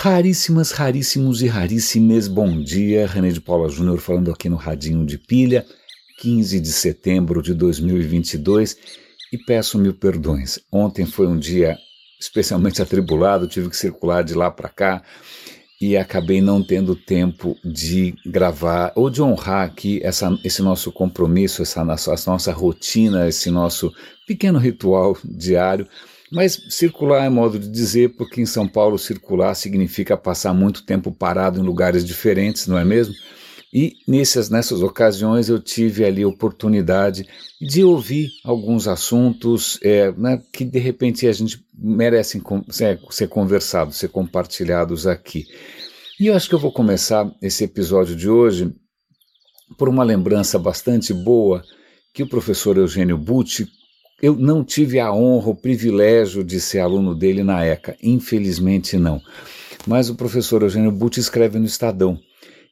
[0.00, 3.04] Raríssimas, raríssimos e raríssimes, bom dia.
[3.04, 5.66] René de Paula Júnior falando aqui no Radinho de Pilha,
[6.20, 8.76] 15 de setembro de 2022
[9.32, 10.60] e peço mil perdões.
[10.70, 11.76] Ontem foi um dia
[12.20, 15.02] especialmente atribulado, tive que circular de lá para cá
[15.80, 21.60] e acabei não tendo tempo de gravar ou de honrar aqui essa, esse nosso compromisso,
[21.60, 23.92] essa essa nossa rotina, esse nosso
[24.28, 25.88] pequeno ritual diário
[26.30, 31.10] mas circular é modo de dizer, porque em São Paulo circular significa passar muito tempo
[31.10, 33.14] parado em lugares diferentes, não é mesmo?
[33.72, 37.28] E nessas, nessas ocasiões eu tive ali a oportunidade
[37.60, 43.96] de ouvir alguns assuntos é, né, que de repente a gente merecem ser, ser conversados,
[43.96, 45.44] ser compartilhados aqui.
[46.18, 48.72] E eu acho que eu vou começar esse episódio de hoje
[49.76, 51.62] por uma lembrança bastante boa
[52.14, 53.68] que o professor Eugênio Butti
[54.20, 59.20] eu não tive a honra, o privilégio de ser aluno dele na ECA, infelizmente não.
[59.86, 62.18] Mas o professor Eugênio Butti escreve no Estadão.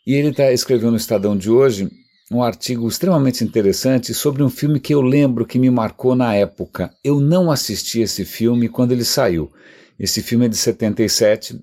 [0.07, 1.89] E ele está escrevendo no Estadão de hoje
[2.31, 6.91] um artigo extremamente interessante sobre um filme que eu lembro que me marcou na época.
[7.03, 9.51] Eu não assisti esse filme quando ele saiu.
[9.99, 11.59] Esse filme é de 77,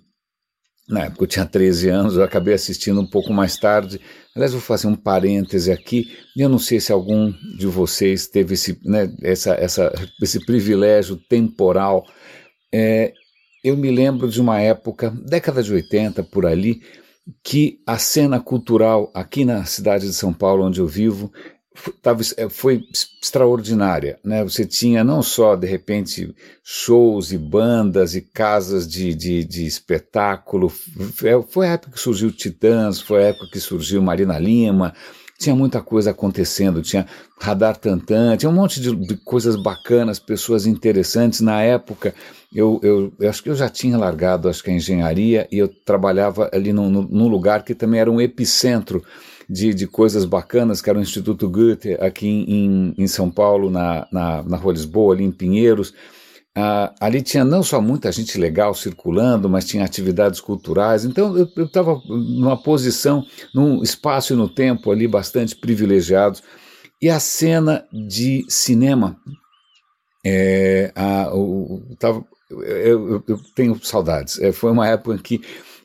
[0.88, 4.00] na época eu tinha 13 anos, eu acabei assistindo um pouco mais tarde.
[4.36, 6.12] Aliás, vou fazer um parêntese aqui.
[6.36, 12.04] Eu não sei se algum de vocês teve esse, né, essa, essa, esse privilégio temporal.
[12.74, 13.14] É,
[13.64, 16.82] eu me lembro de uma época, década de 80 por ali,
[17.44, 21.32] que a cena cultural aqui na cidade de São Paulo, onde eu vivo,
[22.02, 22.84] tava, é, foi
[23.22, 24.18] extraordinária.
[24.24, 24.44] Né?
[24.44, 30.70] Você tinha não só, de repente, shows e bandas e casas de, de, de espetáculo.
[30.70, 34.94] Foi a época que surgiu Titãs, foi a época que surgiu Marina Lima.
[35.40, 37.06] Tinha muita coisa acontecendo, tinha
[37.40, 41.42] radar tantã, tinha um monte de, de coisas bacanas, pessoas interessantes.
[41.42, 42.14] Na época,
[42.54, 45.68] eu, eu, eu, acho que eu já tinha largado acho que a engenharia e eu
[45.68, 49.04] trabalhava ali num lugar que também era um epicentro
[49.50, 54.08] de, de coisas bacanas, que era o Instituto Goethe aqui em, em São Paulo, na,
[54.12, 55.94] na, na Rua Lisboa, ali em Pinheiros.
[56.56, 61.04] Ah, ali tinha não só muita gente legal circulando, mas tinha atividades culturais.
[61.04, 66.44] Então eu estava numa posição, num espaço e no tempo ali bastante privilegiados.
[67.02, 69.18] E a cena de cinema,
[70.26, 74.40] é, a, o, tava, eu, eu, eu, tenho saudades.
[74.40, 75.42] É, foi uma época em que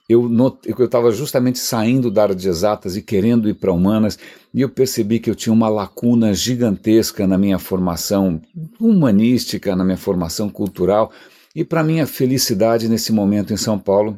[0.08, 4.18] eu estava justamente saindo da área de exatas e querendo ir para humanas,
[4.54, 8.40] e eu percebi que eu tinha uma lacuna gigantesca na minha formação
[8.80, 11.12] humanística, na minha formação cultural,
[11.54, 14.16] e para minha felicidade nesse momento em São Paulo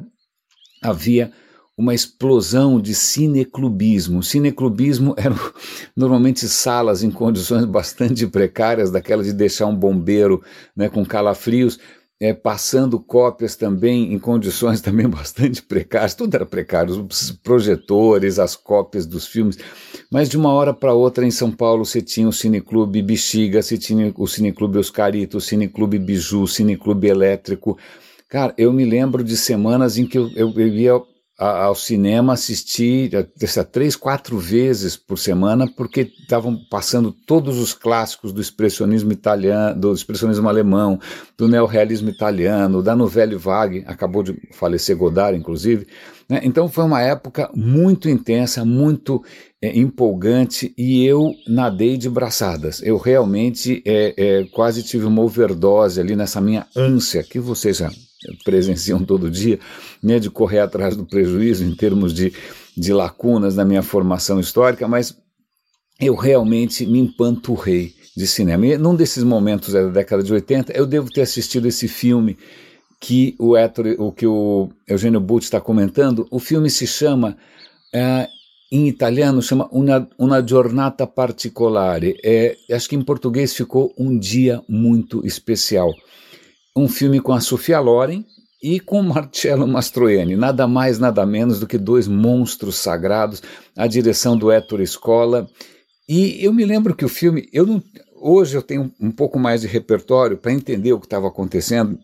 [0.81, 1.31] havia
[1.77, 4.21] uma explosão de cineclubismo.
[4.21, 5.35] Cineclubismo eram
[5.95, 10.43] normalmente salas em condições bastante precárias, daquela de deixar um bombeiro
[10.75, 11.79] né, com calafrios,
[12.21, 18.55] é, passando cópias também em condições também bastante precárias, tudo era precário, os projetores, as
[18.55, 19.57] cópias dos filmes,
[20.11, 23.75] mas de uma hora para outra em São Paulo você tinha o Cineclube Bexiga, você
[23.75, 27.77] tinha o Cineclube Oscarito, o Cineclube Biju, o Cineclube Elétrico,
[28.31, 31.01] Cara, eu me lembro de semanas em que eu, eu, eu ia
[31.41, 33.09] ao cinema assistir
[33.71, 39.91] três, quatro vezes por semana, porque estavam passando todos os clássicos do expressionismo italiano, do
[39.91, 40.99] expressionismo alemão,
[41.35, 45.87] do neorrealismo italiano, da Nouvelle Vague, acabou de falecer Godard, inclusive.
[46.29, 46.41] Né?
[46.43, 49.23] Então foi uma época muito intensa, muito
[49.59, 52.83] é, empolgante e eu nadei de braçadas.
[52.83, 57.91] Eu realmente é, é, quase tive uma overdose ali nessa minha ânsia que vocês já
[58.43, 59.59] presenciam todo dia,
[60.01, 62.33] né, de correr atrás do prejuízo em termos de,
[62.77, 65.15] de lacunas na minha formação histórica, mas
[65.99, 68.65] eu realmente me empanturrei de cinema.
[68.65, 72.37] E num desses momentos da década de 80, eu devo ter assistido esse filme
[72.99, 76.27] que o, Ettore, o, que o Eugênio Butti está comentando.
[76.29, 77.37] O filme se chama,
[77.93, 78.27] é,
[78.71, 82.17] em italiano, chama Una, una giornata particolare.
[82.23, 85.91] É, acho que em português ficou Um Dia Muito Especial
[86.75, 88.23] um filme com a Sofia Loren
[88.61, 93.41] e com Marcello Mastroianni, nada mais, nada menos do que dois monstros sagrados,
[93.75, 95.49] a direção do Ettore Scola.
[96.07, 97.81] E eu me lembro que o filme, eu não,
[98.15, 101.97] hoje eu tenho um pouco mais de repertório para entender o que estava acontecendo,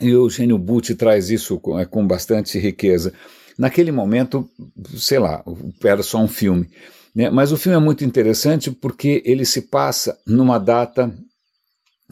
[0.00, 3.12] e o Eugênio Butti traz isso com, é, com bastante riqueza.
[3.56, 4.48] Naquele momento,
[4.96, 5.44] sei lá,
[5.84, 6.68] era só um filme.
[7.14, 7.30] Né?
[7.30, 11.14] Mas o filme é muito interessante porque ele se passa numa data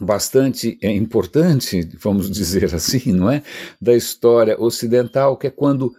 [0.03, 3.41] bastante é, importante, vamos dizer assim, não é,
[3.81, 5.93] da história ocidental, que é quando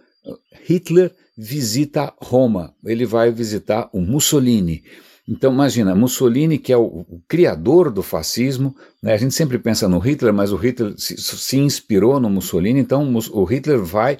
[0.63, 2.73] Hitler visita Roma.
[2.83, 4.83] Ele vai visitar o Mussolini.
[5.27, 9.13] Então imagina, Mussolini que é o, o criador do fascismo, né?
[9.13, 13.11] a gente sempre pensa no Hitler, mas o Hitler se, se inspirou no Mussolini, então
[13.31, 14.17] o Hitler vai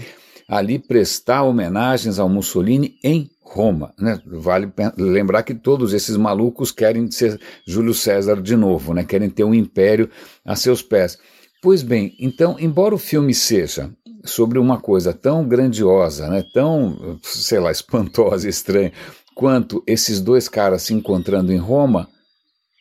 [0.48, 3.94] ali prestar homenagens ao Mussolini em Roma.
[3.98, 4.20] Né?
[4.26, 9.04] Vale lembrar que todos esses malucos querem ser Júlio César de novo, né?
[9.04, 10.10] querem ter um império
[10.44, 11.18] a seus pés.
[11.62, 13.92] Pois bem, então, embora o filme seja
[14.24, 18.92] sobre uma coisa tão grandiosa, né, tão, sei lá, espantosa, estranha,
[19.36, 22.08] quanto esses dois caras se encontrando em Roma,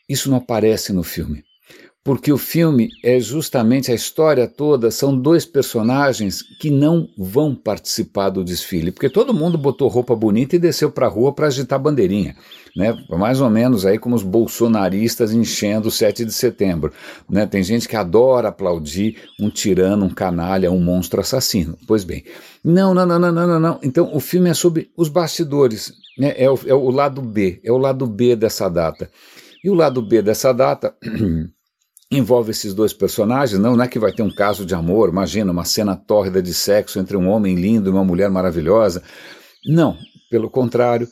[0.09, 1.45] isso não aparece no filme
[2.05, 8.29] porque o filme é justamente a história toda, são dois personagens que não vão participar
[8.29, 11.79] do desfile, porque todo mundo botou roupa bonita e desceu para a rua para agitar
[11.79, 12.37] bandeirinha,
[12.77, 12.95] né?
[13.09, 16.93] Mais ou menos aí como os bolsonaristas enchendo o 7 de setembro,
[17.27, 17.47] né?
[17.47, 21.79] Tem gente que adora aplaudir um tirano, um canalha, um monstro assassino.
[21.87, 22.23] Pois bem,
[22.63, 23.79] não, não, não, não, não, não.
[23.83, 26.35] Então o filme é sobre os bastidores, né?
[26.37, 29.11] É o, é o lado B, é o lado B dessa data.
[29.65, 30.95] E o lado B dessa data
[32.17, 35.51] envolve esses dois personagens, não, não é que vai ter um caso de amor, imagina,
[35.51, 39.03] uma cena tórrida de sexo entre um homem lindo e uma mulher maravilhosa.
[39.67, 39.97] Não,
[40.31, 41.09] pelo contrário,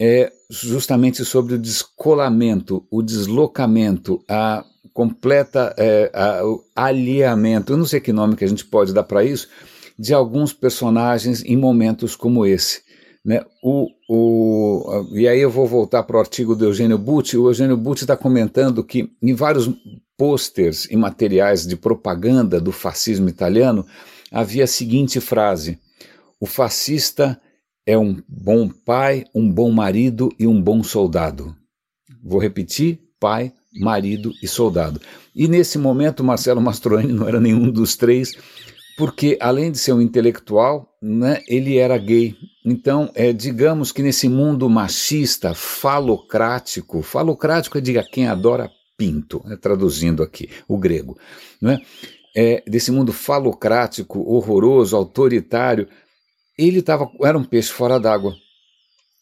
[0.00, 6.64] é justamente sobre o descolamento, o deslocamento, a completa é, a, o
[7.68, 9.48] eu não sei que nome que a gente pode dar para isso,
[9.98, 12.80] de alguns personagens em momentos como esse.
[13.24, 13.44] Né?
[13.62, 17.36] O, o, e aí eu vou voltar para o artigo do Eugênio Butti.
[17.36, 19.68] O Eugênio Butti está comentando que em vários
[20.16, 23.86] pôsteres e materiais de propaganda do fascismo italiano
[24.30, 25.78] havia a seguinte frase:
[26.40, 27.40] O fascista
[27.86, 31.54] é um bom pai, um bom marido e um bom soldado.
[32.22, 35.00] Vou repetir: pai, marido e soldado.
[35.34, 38.32] E nesse momento, Marcelo Mastroianni não era nenhum dos três,
[38.96, 42.34] porque além de ser um intelectual, né, ele era gay.
[42.64, 49.56] Então, é, digamos que nesse mundo machista, falocrático, falocrático é diga quem adora pinto, né,
[49.56, 51.18] traduzindo aqui o grego,
[51.62, 51.78] é?
[52.34, 52.64] é?
[52.66, 55.88] desse mundo falocrático, horroroso, autoritário,
[56.58, 58.34] ele tava, era um peixe fora d'água.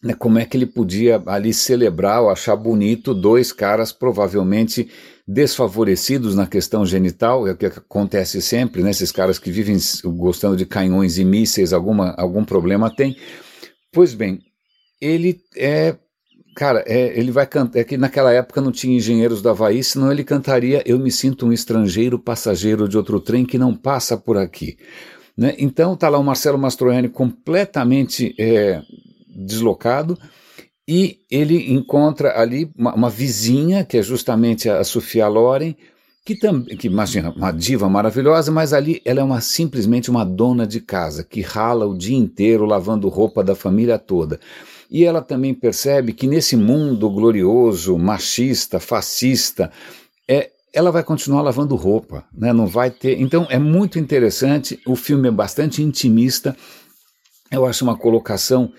[0.02, 4.90] Né, como é que ele podia ali celebrar ou achar bonito dois caras provavelmente
[5.26, 8.90] desfavorecidos na questão genital, é o que acontece sempre, né?
[8.90, 13.16] esses caras que vivem gostando de canhões e mísseis, alguma, algum problema tem.
[13.90, 14.40] Pois bem,
[15.00, 15.96] ele é.
[16.54, 17.80] Cara, é, ele vai cantar.
[17.80, 21.46] É que naquela época não tinha engenheiros da Havaí, senão ele cantaria Eu me sinto
[21.46, 24.76] um estrangeiro passageiro de outro trem que não passa por aqui.
[25.36, 25.54] Né?
[25.58, 28.80] Então tá lá o Marcelo Mastroianni completamente é,
[29.28, 30.16] deslocado
[30.86, 35.74] e ele encontra ali uma, uma, vizinha, que é justamente a Sofia Loren,
[36.24, 40.66] que também, que imagina, uma diva maravilhosa, mas ali ela é uma simplesmente uma dona
[40.66, 44.38] de casa, que rala o dia inteiro lavando roupa da família toda.
[44.94, 49.68] E ela também percebe que nesse mundo glorioso, machista, fascista,
[50.28, 52.52] é, ela vai continuar lavando roupa, né?
[52.52, 53.20] não vai ter.
[53.20, 56.56] Então é muito interessante, o filme é bastante intimista,
[57.50, 58.72] eu acho uma colocação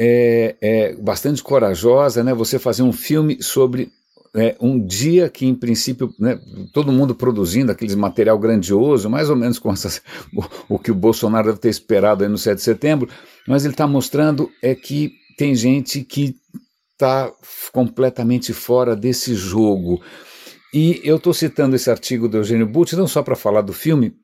[0.00, 2.34] é, é bastante corajosa, né?
[2.34, 3.92] Você fazer um filme sobre
[4.34, 6.40] é, um dia que, em princípio, né,
[6.72, 10.02] todo mundo produzindo aquele material grandioso, mais ou menos com essas,
[10.34, 13.08] o, o, que o Bolsonaro deve ter esperado aí no 7 de setembro,
[13.46, 16.36] mas ele está mostrando é que tem gente que
[16.92, 17.32] está
[17.72, 20.00] completamente fora desse jogo.
[20.72, 24.14] E eu estou citando esse artigo do Eugênio Butti não só para falar do filme,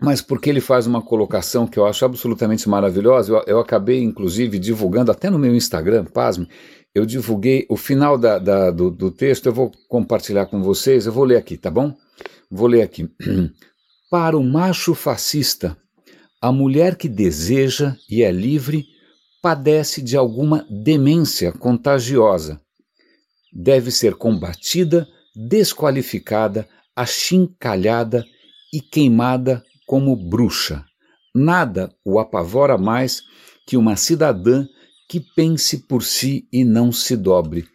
[0.00, 3.32] mas porque ele faz uma colocação que eu acho absolutamente maravilhosa.
[3.32, 6.48] Eu, eu acabei, inclusive, divulgando até no meu Instagram, pasme,
[6.94, 11.12] eu divulguei o final da, da, do, do texto, eu vou compartilhar com vocês, eu
[11.12, 11.94] vou ler aqui, tá bom?
[12.50, 13.08] Vou ler aqui.
[14.10, 15.76] Para o macho fascista,
[16.40, 18.86] a mulher que deseja e é livre
[19.42, 22.60] padece de alguma demência contagiosa.
[23.52, 28.24] Deve ser combatida, desqualificada, achincalhada
[28.72, 30.84] e queimada como bruxa.
[31.34, 33.22] Nada o apavora mais
[33.66, 34.66] que uma cidadã
[35.08, 37.66] que pense por si e não se dobre.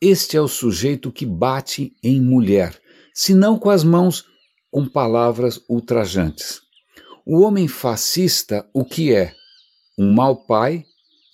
[0.00, 2.80] Este é o sujeito que bate em mulher,
[3.12, 4.24] se não com as mãos,
[4.70, 6.60] com palavras ultrajantes.
[7.26, 9.34] O homem fascista, o que é?
[9.98, 10.84] Um mau pai,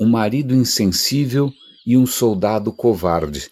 [0.05, 1.51] um marido insensível
[1.87, 3.51] e um soldado covarde.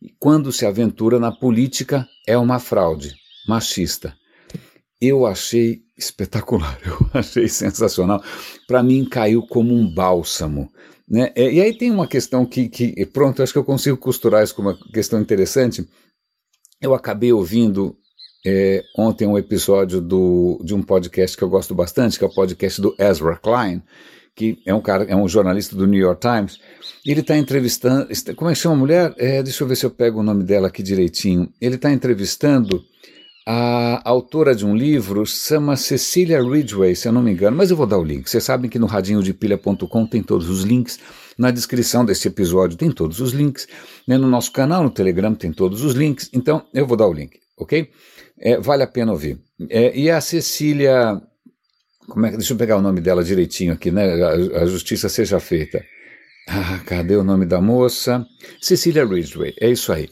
[0.00, 3.14] E quando se aventura na política, é uma fraude,
[3.48, 4.14] machista.
[5.00, 8.22] Eu achei espetacular, eu achei sensacional.
[8.66, 10.70] Para mim, caiu como um bálsamo.
[11.08, 11.32] Né?
[11.36, 14.62] E aí tem uma questão que, que, pronto, acho que eu consigo costurar isso com
[14.62, 15.86] uma questão interessante.
[16.80, 17.96] Eu acabei ouvindo
[18.46, 22.34] é, ontem um episódio do, de um podcast que eu gosto bastante, que é o
[22.34, 23.82] podcast do Ezra Klein,
[24.34, 26.58] que é um cara, é um jornalista do New York Times.
[27.06, 29.14] Ele está entrevistando, como é que chama a mulher?
[29.18, 31.52] É, deixa eu ver se eu pego o nome dela aqui direitinho.
[31.60, 32.82] Ele está entrevistando
[33.46, 37.76] A autora de um livro chama Cecília Ridgway, se eu não me engano, mas eu
[37.76, 38.28] vou dar o link.
[38.28, 40.98] Vocês sabem que no radinhodepilha.com tem todos os links,
[41.36, 43.68] na descrição desse episódio tem todos os links,
[44.08, 44.16] né?
[44.16, 47.38] no nosso canal no Telegram tem todos os links, então eu vou dar o link,
[47.58, 47.90] ok?
[48.38, 49.38] É, vale a pena ouvir.
[49.68, 51.20] É, e a Cecília,
[52.08, 54.22] como é, deixa eu pegar o nome dela direitinho aqui, né?
[54.22, 55.84] A, a justiça seja feita.
[56.48, 58.26] Ah, cadê o nome da moça?
[58.60, 60.10] Cecília Ridgway, é isso aí.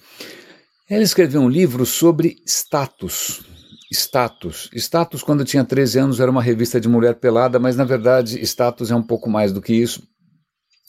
[0.89, 3.43] Ela escreveu um livro sobre status.
[3.93, 4.71] Status.
[4.75, 8.41] Status, quando eu tinha 13 anos, era uma revista de mulher pelada, mas na verdade,
[8.43, 10.03] status é um pouco mais do que isso.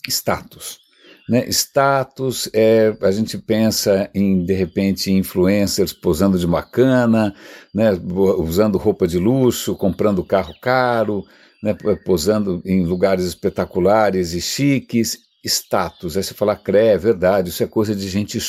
[0.08, 0.83] Status.
[1.30, 1.46] Né?
[1.48, 7.34] Status é a gente pensa em de repente influencers posando de bacana,
[7.74, 7.92] né?
[8.38, 11.24] usando roupa de luxo, comprando carro caro,
[11.62, 11.74] né?
[12.06, 16.16] posando em lugares espetaculares e chiques status.
[16.16, 18.40] Aí você fala, crê, é verdade, isso é coisa de gente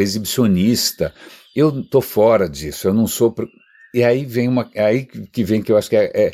[0.00, 1.14] exibicionista.
[1.54, 3.32] Eu tô fora disso, eu não sou.
[3.32, 3.48] Pro...
[3.94, 4.68] E aí vem uma.
[4.76, 6.30] Aí que vem que eu acho que é, é.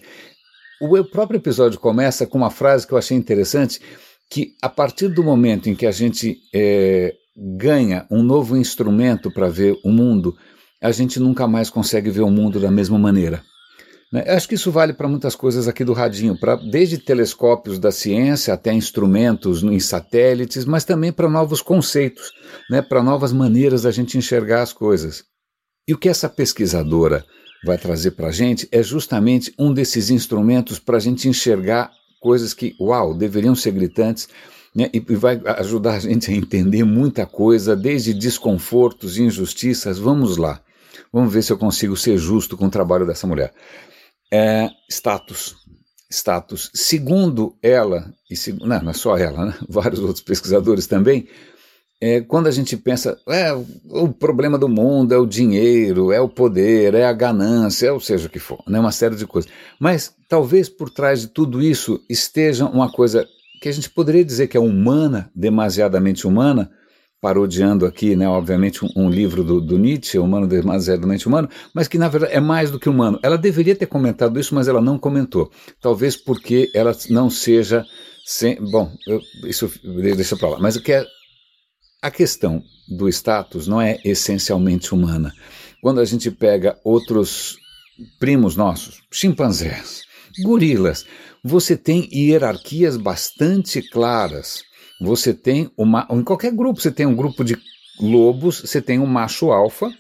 [0.81, 3.81] O próprio episódio começa com uma frase que eu achei interessante,
[4.30, 9.49] que a partir do momento em que a gente é, ganha um novo instrumento para
[9.49, 10.37] ver o mundo,
[10.83, 13.42] a gente nunca mais consegue ver o mundo da mesma maneira.
[14.12, 14.25] Né?
[14.28, 18.54] Acho que isso vale para muitas coisas aqui do radinho, pra, desde telescópios da ciência
[18.54, 22.30] até instrumentos em satélites, mas também para novos conceitos,
[22.71, 22.83] né?
[22.83, 25.25] para novas maneiras da gente enxergar as coisas.
[25.88, 27.25] E o que essa pesquisadora
[27.64, 31.90] vai trazer para a gente é justamente um desses instrumentos para a gente enxergar
[32.26, 34.28] coisas que, uau, deveriam ser gritantes,
[34.75, 39.99] né, e vai ajudar a gente a entender muita coisa, desde desconfortos injustiças.
[39.99, 40.61] Vamos lá,
[41.12, 43.52] vamos ver se eu consigo ser justo com o trabalho dessa mulher
[44.33, 45.56] é status.
[46.11, 46.71] Status.
[46.75, 49.54] Segundo ela, e seg não, não é só ela, né?
[49.68, 51.28] vários outros pesquisadores também,
[52.00, 53.53] é, quando a gente pensa, é,
[53.88, 58.00] o problema do mundo é o dinheiro, é o poder, é a ganância, é o
[58.00, 59.50] seja o que for, né, uma série de coisas.
[59.81, 63.26] Mas talvez por trás de tudo isso esteja uma coisa
[63.61, 66.71] que a gente poderia dizer que é humana, demasiadamente humana,
[67.21, 71.99] parodiando aqui, né, obviamente, um, um livro do, do, Nietzsche, Humano Demasiadamente Humano, mas que
[71.99, 73.19] na verdade é mais do que humano.
[73.23, 75.50] Ela deveria ter comentado isso, mas ela não comentou.
[75.81, 77.85] Talvez porque ela não seja.
[78.25, 80.59] Sem, bom, eu, isso deixa para lá.
[80.61, 81.05] Mas o que é.
[82.07, 85.33] A questão do status não é essencialmente humana.
[85.83, 87.57] Quando a gente pega outros
[88.21, 90.03] primos nossos, chimpanzés,
[90.45, 91.05] gorilas,
[91.43, 94.63] você tem hierarquias bastante claras
[95.01, 96.07] você tem uma.
[96.11, 97.57] Em qualquer grupo, você tem um grupo de
[98.01, 99.91] lobos, você tem um macho alfa.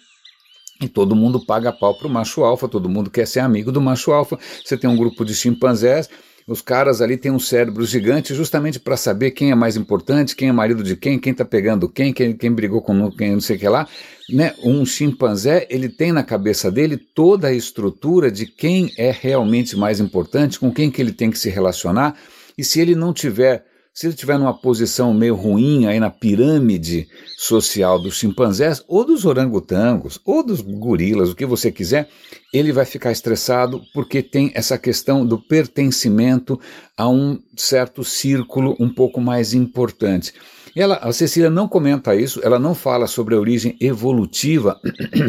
[0.80, 4.12] E todo mundo paga pau pro macho alfa, todo mundo quer ser amigo do macho
[4.12, 4.38] alfa.
[4.64, 6.08] Você tem um grupo de chimpanzés,
[6.46, 10.48] os caras ali têm um cérebro gigante justamente para saber quem é mais importante, quem
[10.48, 13.56] é marido de quem, quem está pegando quem, quem, quem brigou com quem, não sei
[13.56, 13.88] o que lá.
[14.30, 14.54] Né?
[14.62, 19.98] Um chimpanzé, ele tem na cabeça dele toda a estrutura de quem é realmente mais
[19.98, 22.16] importante, com quem que ele tem que se relacionar.
[22.56, 23.64] E se ele não tiver
[23.96, 29.24] se ele estiver numa posição meio ruim aí na pirâmide social dos chimpanzés, ou dos
[29.24, 32.06] orangotangos, ou dos gorilas, o que você quiser,
[32.52, 36.60] ele vai ficar estressado porque tem essa questão do pertencimento
[36.94, 40.34] a um certo círculo um pouco mais importante.
[40.76, 44.78] Ela, a Cecília não comenta isso, ela não fala sobre a origem evolutiva,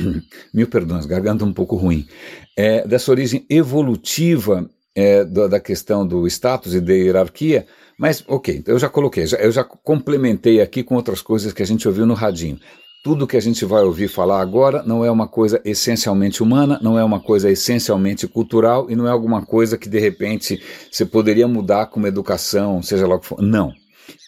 [0.53, 2.05] mil perdões, garganta um pouco ruim,
[2.57, 7.67] é, dessa origem evolutiva é, da, da questão do status e da hierarquia,
[7.99, 11.65] mas, ok, eu já coloquei, já, eu já complementei aqui com outras coisas que a
[11.65, 12.59] gente ouviu no radinho.
[13.03, 16.97] Tudo que a gente vai ouvir falar agora não é uma coisa essencialmente humana, não
[16.97, 20.59] é uma coisa essencialmente cultural e não é alguma coisa que de repente
[20.91, 23.39] você poderia mudar com uma educação, seja lá o que for.
[23.39, 23.71] Não.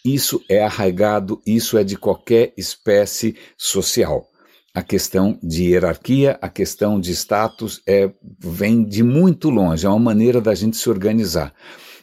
[0.06, 4.28] Isso é arraigado, isso é de qualquer espécie social.
[4.74, 10.00] A questão de hierarquia, a questão de status é, vem de muito longe, é uma
[10.00, 11.54] maneira da gente se organizar.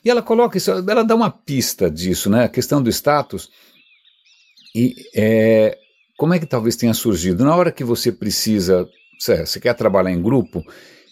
[0.05, 2.45] E ela coloca isso, ela dá uma pista disso, né?
[2.45, 3.49] A questão do status.
[4.75, 5.79] E é,
[6.17, 7.45] como é que talvez tenha surgido?
[7.45, 10.63] Na hora que você precisa, você quer trabalhar em grupo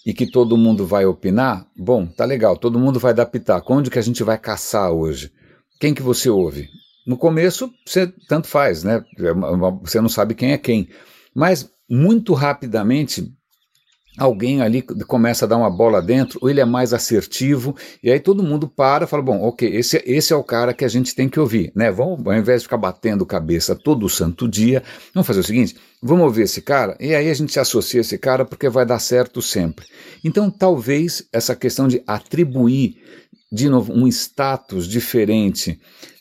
[0.04, 3.72] e que todo mundo vai opinar, bom, tá legal, todo mundo vai dar pitaco.
[3.72, 5.32] Onde que a gente vai caçar hoje?
[5.80, 6.68] Quem que você ouve?
[7.06, 9.04] No começo, você tanto faz, né?
[9.18, 9.34] É
[9.82, 10.88] você não sabe quem é quem.
[11.34, 13.32] Mas muito rapidamente
[14.16, 18.20] alguém ali começa a dar uma bola dentro, ou ele é mais assertivo, e aí
[18.20, 21.14] todo mundo para e fala, bom, ok, esse, esse é o cara que a gente
[21.14, 21.90] tem que ouvir, né?
[21.90, 26.24] Vamos, ao invés de ficar batendo cabeça todo santo dia, vamos fazer o seguinte, vamos
[26.24, 29.84] ouvir esse cara, e aí a gente associa esse cara porque vai dar certo sempre.
[30.22, 32.96] Então talvez essa questão de atribuir,
[33.50, 35.80] de novo, um status diferente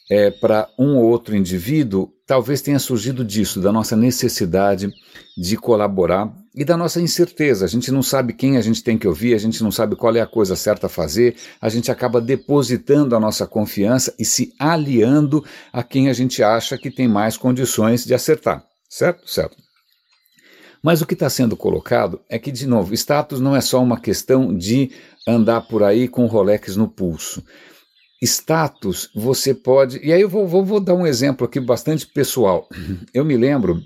[0.09, 4.91] é, para um ou outro indivíduo talvez tenha surgido disso, da nossa necessidade
[5.37, 7.65] de colaborar e da nossa incerteza.
[7.65, 10.15] A gente não sabe quem a gente tem que ouvir, a gente não sabe qual
[10.15, 14.53] é a coisa certa a fazer, a gente acaba depositando a nossa confiança e se
[14.59, 18.63] aliando a quem a gente acha que tem mais condições de acertar.
[18.89, 19.27] Certo?
[19.29, 19.57] Certo.
[20.83, 23.99] Mas o que está sendo colocado é que, de novo, status não é só uma
[23.99, 24.91] questão de
[25.25, 27.41] andar por aí com o Rolex no pulso.
[28.25, 29.99] Status, você pode.
[30.03, 32.67] E aí eu vou, vou, vou dar um exemplo aqui bastante pessoal.
[33.13, 33.81] Eu me lembro,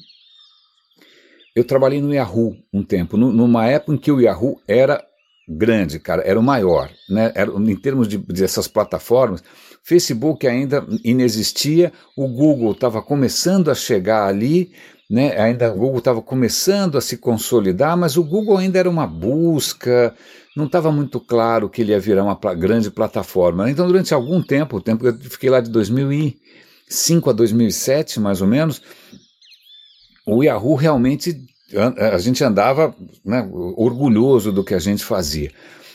[1.55, 5.03] eu trabalhei no Yahoo um tempo, numa época em que o Yahoo era
[5.49, 7.31] grande, cara, era o maior, né?
[7.33, 9.43] Era, em termos de, dessas plataformas,
[9.81, 14.71] Facebook ainda inexistia, o Google estava começando a chegar ali,
[15.09, 15.39] né?
[15.39, 20.13] Ainda o Google estava começando a se consolidar, mas o Google ainda era uma busca,
[20.57, 23.65] não estava muito claro que ele ia virar uma grande plataforma.
[23.65, 23.71] Né?
[23.71, 28.41] Então, durante algum tempo, o tempo que eu fiquei lá de 2005 a 2007, mais
[28.41, 28.81] ou menos,
[30.25, 31.39] o Yahoo realmente
[32.13, 35.51] a gente andava né, orgulhoso do que a gente fazia.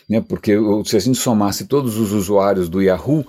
[0.09, 0.53] Né, porque
[0.85, 3.27] se a gente somasse todos os usuários do Yahoo,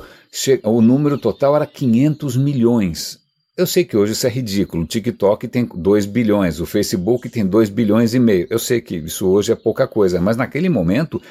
[0.64, 3.23] o número total era 500 milhões.
[3.56, 4.84] Eu sei que hoje isso é ridículo.
[4.84, 8.48] O TikTok tem 2 bilhões, o Facebook tem 2 bilhões e meio.
[8.50, 11.22] Eu sei que isso hoje é pouca coisa, mas naquele momento,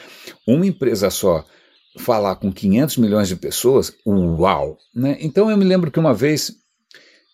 [0.46, 1.44] uma empresa só
[1.98, 4.78] falar com 500 milhões de pessoas, uau!
[4.94, 5.18] Né?
[5.20, 6.52] Então eu me lembro que uma vez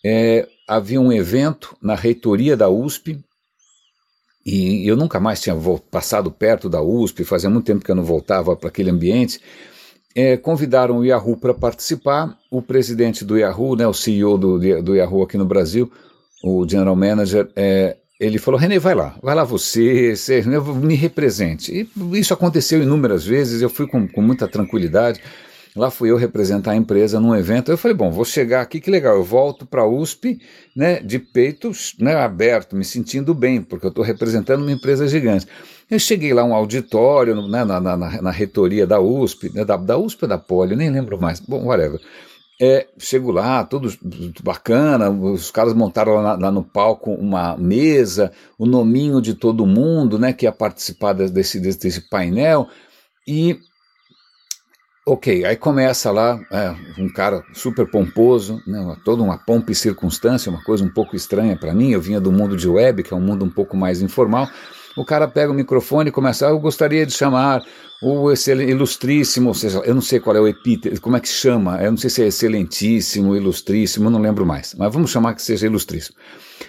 [0.05, 3.23] é, havia um evento na reitoria da USP
[4.45, 5.55] e eu nunca mais tinha
[5.91, 9.39] passado perto da USP, fazia muito tempo que eu não voltava para aquele ambiente
[10.19, 12.37] é, convidaram o Yahoo para participar.
[12.51, 15.89] O presidente do Yahoo, né, o CEO do, do Yahoo aqui no Brasil,
[16.43, 21.73] o general manager, é, ele falou: René, vai lá, vai lá você, você me represente.
[21.73, 25.21] E isso aconteceu inúmeras vezes, eu fui com, com muita tranquilidade.
[25.77, 27.71] Lá fui eu representar a empresa num evento.
[27.71, 29.15] Eu falei, bom, vou chegar aqui, que legal.
[29.15, 30.41] Eu volto para a USP,
[30.75, 31.71] né, de peito
[32.01, 35.47] né, aberto, me sentindo bem, porque eu estou representando uma empresa gigante.
[35.91, 39.77] Eu cheguei lá um auditório né, na, na, na, na, reitoria da USP, né, da,
[39.77, 41.41] da USP ou da Poli, nem lembro mais.
[41.41, 42.01] Bom, whatever.
[42.61, 43.89] É, chego lá, tudo
[44.43, 50.19] bacana, os caras montaram lá, lá, no palco uma mesa, o nominho de todo mundo,
[50.19, 52.69] né, que ia participar desse, desse, desse painel,
[53.27, 53.59] e
[55.11, 60.51] Ok, aí começa lá é, um cara super pomposo, né, toda uma pompa e circunstância,
[60.51, 61.93] uma coisa um pouco estranha para mim.
[61.93, 64.47] Eu vinha do mundo de web, que é um mundo um pouco mais informal.
[64.99, 67.63] O cara pega o microfone e começa, ah, eu gostaria de chamar
[68.03, 71.83] o ilustríssimo, ou seja, eu não sei qual é o epíteto, como é que chama,
[71.83, 75.67] eu não sei se é excelentíssimo, ilustríssimo, não lembro mais, mas vamos chamar que seja
[75.67, 76.17] ilustríssimo.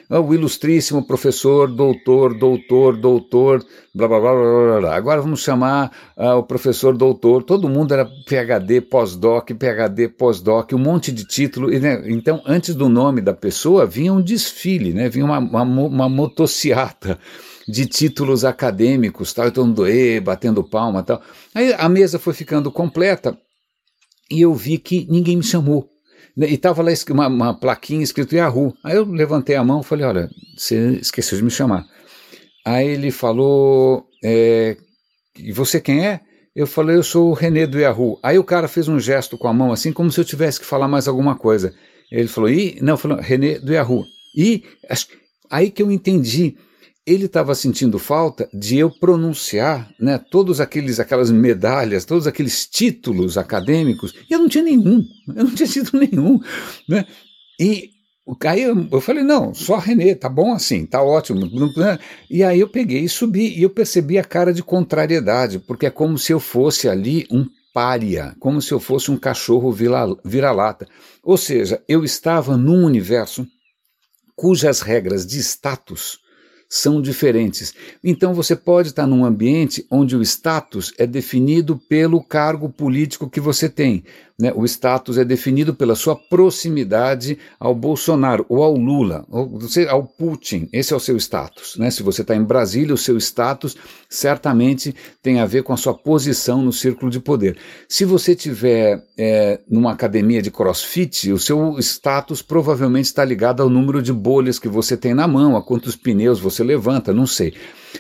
[0.10, 4.96] Ah, o ilustríssimo professor, doutor, doutor, doutor, blá blá blá blá blá.
[4.96, 10.80] Agora vamos chamar uh, o professor doutor, todo mundo era PhD, pós-doc, PhD, pós-doc, um
[10.80, 11.72] monte de título.
[11.72, 15.64] E, né, então, antes do nome da pessoa, vinha um desfile, né, vinha uma, uma,
[15.64, 17.20] uma motociata
[17.70, 19.86] de títulos acadêmicos, tal, e todo mundo
[20.24, 21.22] batendo palma tal.
[21.54, 23.38] Aí a mesa foi ficando completa
[24.32, 25.88] e eu vi que ninguém me chamou.
[26.36, 28.74] Né, e estava lá uma, uma, plaquinha escrito Yahoo.
[28.84, 31.86] Aí eu levantei a mão e falei: Olha, você esqueceu de me chamar.
[32.66, 34.76] Aí ele falou: é,
[35.38, 36.22] E você quem é?
[36.56, 38.20] Eu falei: Eu sou o René do Yahoo.
[38.24, 40.66] Aí o cara fez um gesto com a mão, assim, como se eu tivesse que
[40.66, 41.72] falar mais alguma coisa.
[42.12, 42.80] Ele falou: E?
[42.82, 44.06] Não, falou: René do Yahoo.
[44.36, 44.64] E
[45.52, 46.56] aí que eu entendi
[47.10, 53.36] ele estava sentindo falta de eu pronunciar né, todos aqueles aquelas medalhas, todos aqueles títulos
[53.36, 55.04] acadêmicos, e eu não tinha nenhum,
[55.36, 56.40] eu não tinha título nenhum.
[56.88, 57.06] Né?
[57.60, 57.92] E
[58.46, 61.50] aí eu, eu falei, não, só Renê, tá bom assim, tá ótimo.
[61.76, 61.98] Né?
[62.30, 65.92] E aí eu peguei e subi, e eu percebi a cara de contrariedade, porque é
[65.92, 69.72] como se eu fosse ali um pária, como se eu fosse um cachorro
[70.24, 70.88] vira-lata.
[71.24, 73.48] Ou seja, eu estava num universo
[74.36, 76.20] cujas regras de status
[76.70, 77.74] são diferentes.
[78.04, 83.40] Então você pode estar num ambiente onde o status é definido pelo cargo político que
[83.40, 84.04] você tem.
[84.40, 84.54] Né?
[84.56, 90.70] O status é definido pela sua proximidade ao Bolsonaro ou ao Lula, ou ao Putin.
[90.72, 91.76] Esse é o seu status.
[91.78, 91.92] Né?
[91.92, 93.76] Se você está em Brasília, o seu status
[94.08, 97.58] certamente tem a ver com a sua posição no círculo de poder.
[97.90, 103.70] Se você tiver é, numa academia de crossfit, o seu status provavelmente está ligado ao
[103.70, 107.54] número de bolhas que você tem na mão, a quantos pneus você levanta, não sei.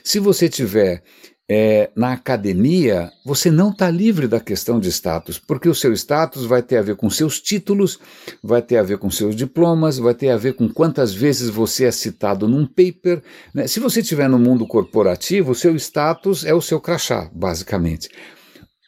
[0.04, 1.04] Se você tiver
[1.50, 6.45] é, na academia, você não está livre da questão de status, porque o seu status
[6.45, 7.98] vai ter a ver com seus títulos,
[8.43, 11.86] vai ter a ver com seus diplomas, vai ter a ver com quantas vezes você
[11.86, 13.24] é citado num paper.
[13.52, 13.65] Né?
[13.65, 18.10] Se você estiver no mundo corporativo, o seu status é o seu crachá, basicamente.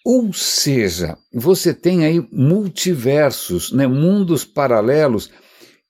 [0.05, 5.31] Ou seja, você tem aí multiversos, né, mundos paralelos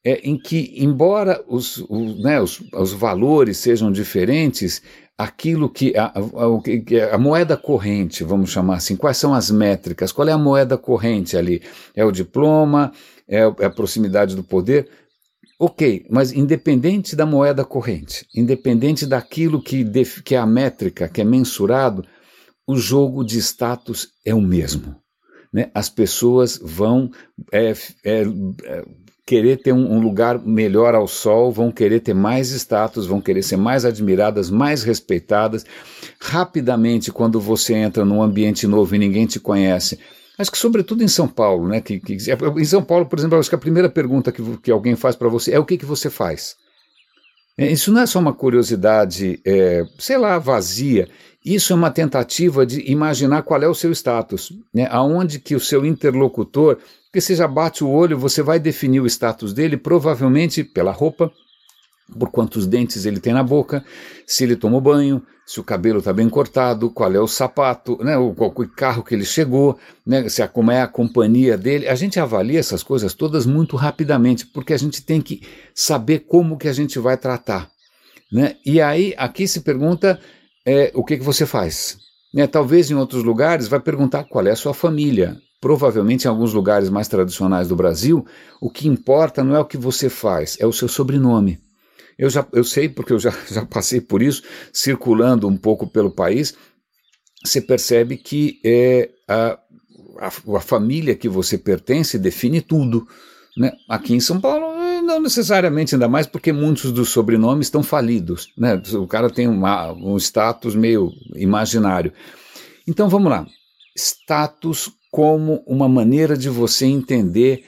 [0.04, 4.82] é, em que, embora os, os, né, os, os valores sejam diferentes,
[5.18, 10.28] aquilo que a, a, a, moeda corrente, vamos chamar assim, quais são as métricas, qual
[10.28, 11.62] é a moeda corrente ali?
[11.96, 12.92] É o diploma,
[13.28, 14.90] é, é a proximidade do poder?
[15.60, 21.22] Ok, mas independente da moeda corrente, independente daquilo que, def, que é a métrica, que
[21.22, 22.04] é mensurado,
[22.66, 24.96] o jogo de status é o mesmo.
[25.54, 25.70] Né?
[25.74, 27.12] As pessoas vão
[27.52, 28.24] é, é,
[28.64, 28.86] é
[29.26, 33.44] querer ter um, um, lugar melhor ao sol, vão querer ter mais status, vão querer
[33.44, 35.66] ser mais admiradas, mais respeitadas.
[36.20, 40.00] Rapidamente, quando você entra num ambiente novo e ninguém te conhece,
[40.38, 41.82] acho que sobretudo em São Paulo, né?
[41.82, 42.18] Que, que,
[42.58, 45.30] em São Paulo, por exemplo, acho que a primeira pergunta que, que alguém faz para
[45.30, 46.56] você é o que, que você faz.
[47.58, 51.08] É, isso não é só uma curiosidade, é, sei lá, vazia.
[51.46, 54.88] Isso é uma tentativa de imaginar qual é o seu status, né?
[54.90, 56.78] aonde que o seu interlocutor
[57.12, 61.30] porque você já bate o olho, você vai definir o status dele provavelmente pela roupa,
[62.17, 63.84] por quantos dentes ele tem na boca,
[64.26, 68.17] se ele tomou banho, se o cabelo está bem cortado, qual é o sapato, né,
[68.17, 71.86] o, o carro que ele chegou, né, se a, como é a companhia dele.
[71.89, 75.41] A gente avalia essas coisas todas muito rapidamente, porque a gente tem que
[75.76, 77.69] saber como que a gente vai tratar.
[78.32, 78.56] Né?
[78.65, 80.17] E aí, aqui se pergunta
[80.65, 81.97] é, o que, que você faz.
[82.34, 86.54] Né, talvez em outros lugares vai perguntar qual é a sua família, Provavelmente em alguns
[86.54, 88.26] lugares mais tradicionais do Brasil,
[88.60, 91.60] o que importa não é o que você faz, é o seu sobrenome.
[92.17, 94.43] Eu, já, eu sei, porque eu já, já passei por isso,
[94.74, 96.56] circulando um pouco pelo país,
[97.43, 99.58] você percebe que é, a,
[100.19, 103.08] a, a família que você pertence define tudo.
[103.58, 103.71] Né?
[103.89, 108.54] Aqui em São Paulo, não necessariamente, ainda mais porque muitos dos sobrenomes estão falidos.
[108.58, 108.82] Né?
[108.93, 112.13] O cara tem uma, um status meio imaginário.
[112.88, 113.45] Então vamos lá.
[113.97, 117.65] Status como uma maneira de você entender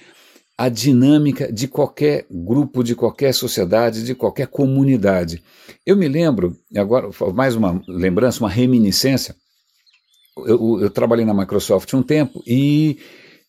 [0.58, 5.43] a dinâmica de qualquer grupo, de qualquer sociedade, de qualquer comunidade.
[5.86, 9.36] Eu me lembro, agora mais uma lembrança, uma reminiscência.
[10.38, 12.97] Eu, eu trabalhei na Microsoft um tempo e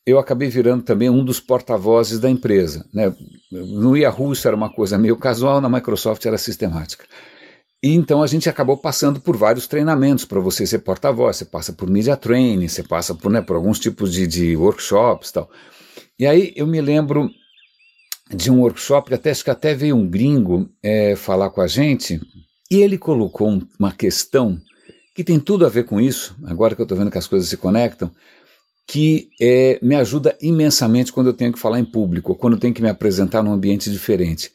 [0.07, 2.85] eu acabei virando também um dos porta-vozes da empresa.
[2.93, 3.15] Né?
[3.51, 7.05] No Yahoo isso era uma coisa meio casual, na Microsoft era sistemática.
[7.85, 11.37] E então a gente acabou passando por vários treinamentos para você ser porta-voz.
[11.37, 15.31] Você passa por media training, você passa por, né, por alguns tipos de, de workshops
[15.31, 15.51] tal.
[16.19, 17.29] E aí eu me lembro
[18.35, 21.67] de um workshop que até, acho que até veio um gringo é, falar com a
[21.67, 22.19] gente
[22.71, 24.59] e ele colocou um, uma questão
[25.15, 27.51] que tem tudo a ver com isso, agora que eu estou vendo que as coisas
[27.51, 28.11] se conectam,
[28.87, 32.73] que é, me ajuda imensamente quando eu tenho que falar em público, quando eu tenho
[32.73, 34.51] que me apresentar num ambiente diferente.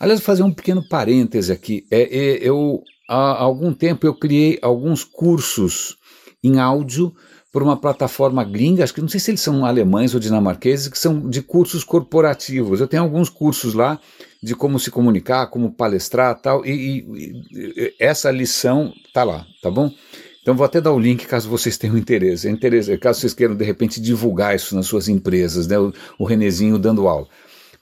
[0.00, 1.86] Aliás, vou fazer um pequeno parêntese aqui.
[1.90, 5.98] É, é, eu, há algum tempo eu criei alguns cursos
[6.42, 7.14] em áudio
[7.52, 10.98] por uma plataforma gringa, acho que não sei se eles são alemães ou dinamarqueses, que
[10.98, 12.80] são de cursos corporativos.
[12.80, 14.00] Eu tenho alguns cursos lá
[14.42, 19.70] de como se comunicar, como palestrar tal, e, e, e essa lição tá lá, tá
[19.70, 19.92] bom?
[20.40, 22.48] Então vou até dar o link caso vocês tenham interesse.
[22.48, 25.78] É interesse caso vocês queiram de repente divulgar isso nas suas empresas, né?
[25.78, 27.26] O, o Renezinho dando aula.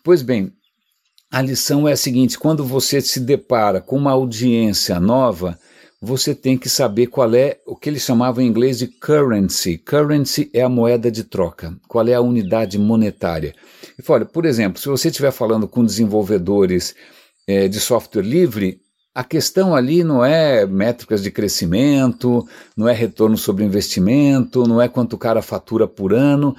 [0.03, 0.53] Pois bem,
[1.31, 5.59] a lição é a seguinte: quando você se depara com uma audiência nova,
[6.01, 9.79] você tem que saber qual é o que eles chamavam em inglês de currency.
[9.79, 11.77] Currency é a moeda de troca.
[11.89, 13.55] Qual é a unidade monetária?
[13.99, 16.95] E olha, por exemplo, se você estiver falando com desenvolvedores
[17.47, 18.81] é, de software livre,
[19.13, 24.89] a questão ali não é métricas de crescimento, não é retorno sobre investimento, não é
[24.89, 26.57] quanto o cara fatura por ano.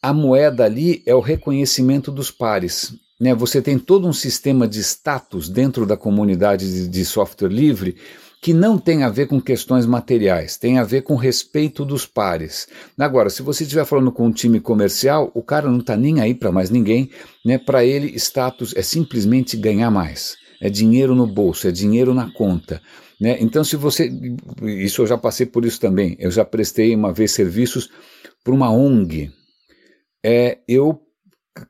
[0.00, 2.92] A moeda ali é o reconhecimento dos pares.
[3.20, 3.34] Né?
[3.34, 7.96] Você tem todo um sistema de status dentro da comunidade de, de software livre
[8.40, 12.68] que não tem a ver com questões materiais, tem a ver com respeito dos pares.
[12.96, 16.34] Agora, se você estiver falando com um time comercial, o cara não está nem aí
[16.34, 17.10] para mais ninguém,
[17.44, 17.58] né?
[17.58, 22.80] Para ele, status é simplesmente ganhar mais, é dinheiro no bolso, é dinheiro na conta.
[23.20, 23.36] Né?
[23.40, 24.08] Então, se você.
[24.62, 26.16] Isso eu já passei por isso também.
[26.20, 27.90] Eu já prestei uma vez serviços
[28.44, 29.32] para uma ONG.
[30.24, 31.00] É, eu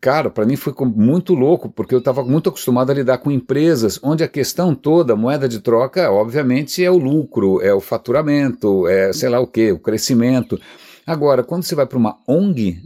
[0.01, 3.98] cara, para mim foi muito louco, porque eu estava muito acostumado a lidar com empresas
[4.03, 9.12] onde a questão toda, moeda de troca, obviamente, é o lucro, é o faturamento, é
[9.12, 10.61] sei lá o que, o crescimento.
[11.07, 12.79] Agora, quando você vai para uma ONG,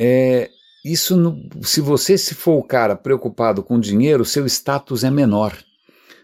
[0.00, 0.50] é,
[0.84, 1.16] isso,
[1.62, 5.56] se você se for o cara preocupado com dinheiro, seu status é menor.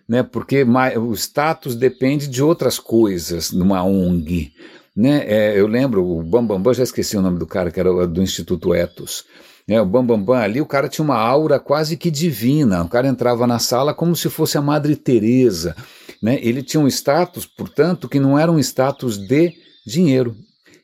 [0.09, 0.65] Né, porque
[0.99, 4.53] o status depende de outras coisas numa ONG.
[4.95, 5.25] Né?
[5.27, 8.07] É, eu lembro, o Bambambam, Bam Bam, já esqueci o nome do cara, que era
[8.07, 9.25] do Instituto Etos.
[9.73, 12.83] Né, o Bambambam Bam Bam ali, o cara tinha uma aura quase que divina.
[12.83, 15.75] O cara entrava na sala como se fosse a Madre Teresa.
[16.23, 16.39] Né?
[16.43, 19.55] Ele tinha um status, portanto, que não era um status de
[19.87, 20.37] dinheiro.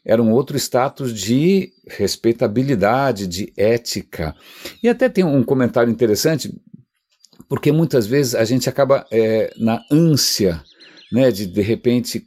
[0.06, 4.34] era um outro status de respeitabilidade, de ética.
[4.82, 6.50] E até tem um comentário interessante,
[7.46, 10.62] porque muitas vezes a gente acaba é, na ânsia
[11.12, 12.24] né, de de repente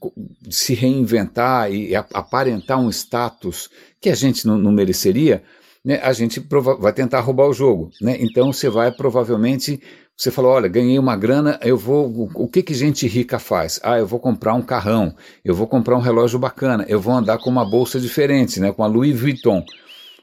[0.47, 3.67] se reinventar e aparentar um status
[4.00, 5.41] que a gente não, não mereceria,
[5.84, 6.39] né, a gente
[6.80, 7.91] vai tentar roubar o jogo.
[8.00, 8.17] Né?
[8.20, 9.82] Então você vai provavelmente.
[10.15, 12.30] Você falou, olha, ganhei uma grana, eu vou.
[12.36, 13.80] O que, que gente rica faz?
[13.82, 17.39] Ah, eu vou comprar um carrão, eu vou comprar um relógio bacana, eu vou andar
[17.39, 19.65] com uma bolsa diferente, né, com a Louis Vuitton.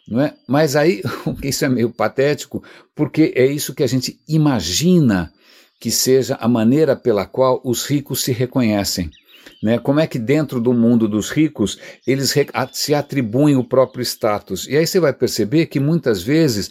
[0.07, 0.35] Não é?
[0.47, 1.03] Mas aí,
[1.43, 2.63] isso é meio patético,
[2.95, 5.33] porque é isso que a gente imagina
[5.81, 9.11] que seja a maneira pela qual os ricos se reconhecem.
[9.63, 9.79] Né?
[9.79, 12.35] Como é que dentro do mundo dos ricos eles
[12.73, 14.67] se atribuem o próprio status?
[14.69, 16.71] E aí você vai perceber que muitas vezes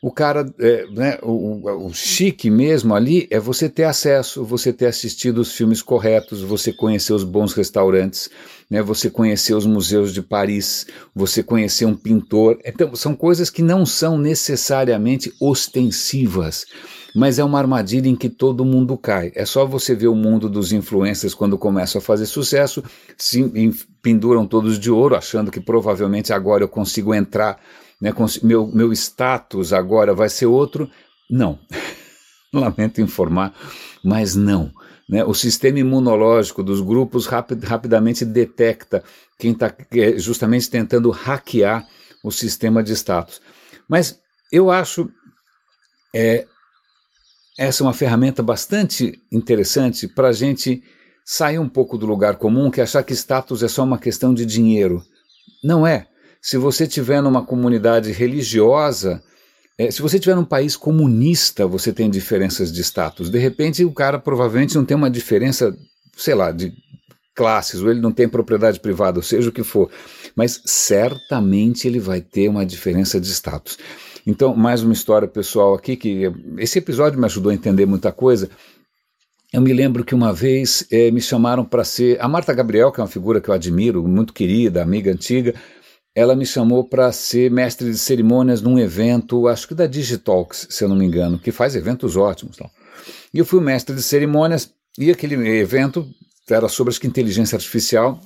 [0.00, 4.86] o cara, é, né, o, o, chique mesmo ali é você ter acesso, você ter
[4.86, 8.30] assistido os filmes corretos, você conhecer os bons restaurantes,
[8.70, 12.58] né, você conhecer os museus de Paris, você conhecer um pintor.
[12.64, 16.64] Então, são coisas que não são necessariamente ostensivas
[17.14, 19.32] mas é uma armadilha em que todo mundo cai.
[19.34, 22.82] É só você ver o mundo dos influencers quando começam a fazer sucesso,
[23.16, 23.42] se
[24.02, 27.58] penduram todos de ouro, achando que provavelmente agora eu consigo entrar,
[28.00, 30.90] né, meu, meu status agora vai ser outro.
[31.30, 31.58] Não.
[32.52, 33.54] Lamento informar,
[34.02, 34.72] mas não.
[35.08, 35.24] Né?
[35.24, 39.02] O sistema imunológico dos grupos rapid, rapidamente detecta
[39.38, 41.86] quem está é, justamente tentando hackear
[42.22, 43.40] o sistema de status.
[43.88, 44.20] Mas
[44.52, 45.10] eu acho
[46.14, 46.46] é,
[47.58, 50.82] essa é uma ferramenta bastante interessante para a gente
[51.24, 54.32] sair um pouco do lugar comum, que é achar que status é só uma questão
[54.32, 55.02] de dinheiro.
[55.62, 56.06] Não é.
[56.40, 59.20] Se você tiver numa comunidade religiosa,
[59.76, 63.28] é, se você tiver num país comunista, você tem diferenças de status.
[63.28, 65.76] De repente, o cara provavelmente não tem uma diferença,
[66.16, 66.72] sei lá, de
[67.34, 69.88] classes, ou ele não tem propriedade privada, ou seja o que for,
[70.34, 73.78] mas certamente ele vai ter uma diferença de status.
[74.30, 78.50] Então, mais uma história pessoal aqui, que esse episódio me ajudou a entender muita coisa.
[79.50, 82.20] Eu me lembro que uma vez eh, me chamaram para ser.
[82.20, 85.54] A Marta Gabriel, que é uma figura que eu admiro, muito querida, amiga antiga,
[86.14, 90.84] ela me chamou para ser mestre de cerimônias num evento, acho que da Digitalks, se
[90.84, 92.58] eu não me engano, que faz eventos ótimos.
[93.32, 96.06] E eu fui o mestre de cerimônias, e aquele evento
[96.50, 98.20] era sobre acho que, inteligência artificial,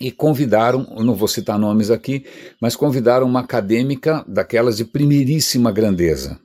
[0.00, 2.24] e convidaram, não vou citar nomes aqui,
[2.60, 6.40] mas convidaram uma acadêmica daquelas de primeiríssima grandeza.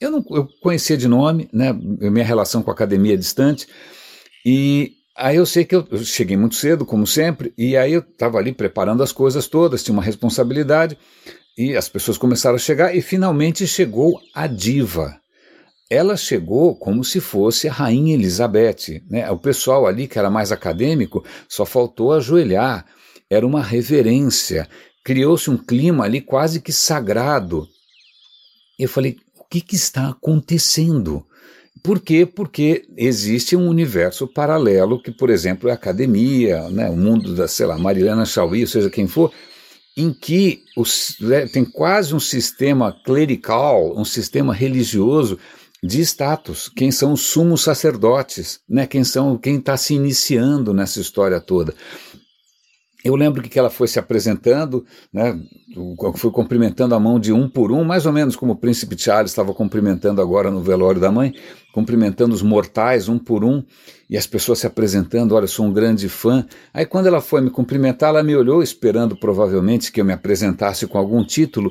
[0.00, 3.68] Eu não eu conhecia de nome, né, minha relação com a academia é distante,
[4.44, 8.00] e aí eu sei que eu, eu cheguei muito cedo, como sempre, e aí eu
[8.00, 10.98] estava ali preparando as coisas todas, tinha uma responsabilidade,
[11.56, 15.16] e as pessoas começaram a chegar, e finalmente chegou a diva.
[15.88, 19.02] Ela chegou como se fosse a Rainha Elizabeth.
[19.08, 19.30] Né?
[19.30, 22.84] O pessoal ali, que era mais acadêmico, só faltou ajoelhar
[23.30, 24.68] era uma reverência,
[25.04, 27.68] criou-se um clima ali quase que sagrado.
[28.78, 31.24] Eu falei: o que, que está acontecendo?
[31.82, 32.26] Por quê?
[32.26, 37.46] Porque existe um universo paralelo que, por exemplo, é a academia, né, o mundo da,
[37.46, 39.32] sei lá, Marilena Chauí, ou seja, quem for,
[39.96, 45.38] em que os, né, tem quase um sistema clerical, um sistema religioso
[45.82, 51.00] de status, quem são os sumos sacerdotes, né, quem são quem está se iniciando nessa
[51.00, 51.72] história toda.
[53.06, 55.38] Eu lembro que ela foi se apresentando, né,
[56.16, 59.30] foi cumprimentando a mão de um por um, mais ou menos como o príncipe Charles
[59.30, 61.32] estava cumprimentando agora no velório da mãe,
[61.72, 63.62] cumprimentando os mortais um por um,
[64.10, 66.44] e as pessoas se apresentando, olha, eu sou um grande fã.
[66.74, 70.84] Aí quando ela foi me cumprimentar, ela me olhou esperando provavelmente que eu me apresentasse
[70.88, 71.70] com algum título.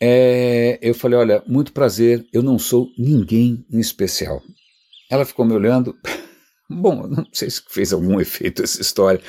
[0.00, 4.40] É, eu falei, olha, muito prazer, eu não sou ninguém em especial.
[5.10, 5.96] Ela ficou me olhando,
[6.70, 9.20] bom, não sei se fez algum efeito essa história,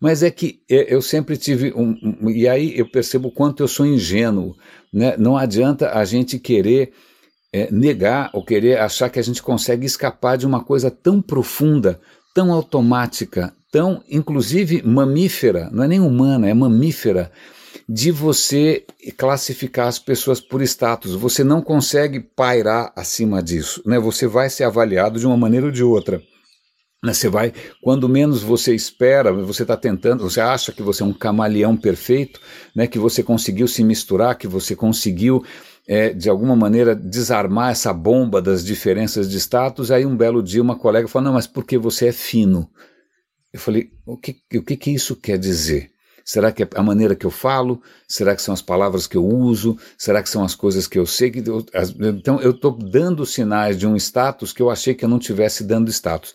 [0.00, 3.68] mas é que eu sempre tive um, um, e aí eu percebo o quanto eu
[3.68, 4.54] sou ingênuo,
[4.92, 5.16] né?
[5.16, 6.92] Não adianta a gente querer
[7.52, 12.00] é, negar ou querer achar que a gente consegue escapar de uma coisa tão profunda,
[12.34, 17.30] tão automática, tão inclusive mamífera, não é nem humana, é mamífera,
[17.88, 18.84] de você
[19.16, 21.14] classificar as pessoas por status.
[21.14, 23.98] Você não consegue pairar acima disso, né?
[23.98, 26.20] Você vai ser avaliado de uma maneira ou de outra.
[27.06, 31.06] Né, você vai, quando menos você espera, você está tentando, você acha que você é
[31.06, 32.40] um camaleão perfeito,
[32.74, 35.44] né, que você conseguiu se misturar, que você conseguiu,
[35.86, 39.92] é, de alguma maneira, desarmar essa bomba das diferenças de status.
[39.92, 42.68] Aí um belo dia uma colega falou: Não, mas porque você é fino.
[43.52, 45.92] Eu falei: O que, o que, que isso quer dizer?
[46.24, 47.80] Será que é a maneira que eu falo?
[48.08, 49.78] Será que são as palavras que eu uso?
[49.96, 51.30] Será que são as coisas que eu sei?
[51.30, 51.64] Que eu,
[52.00, 55.62] então eu estou dando sinais de um status que eu achei que eu não tivesse
[55.62, 56.34] dando status.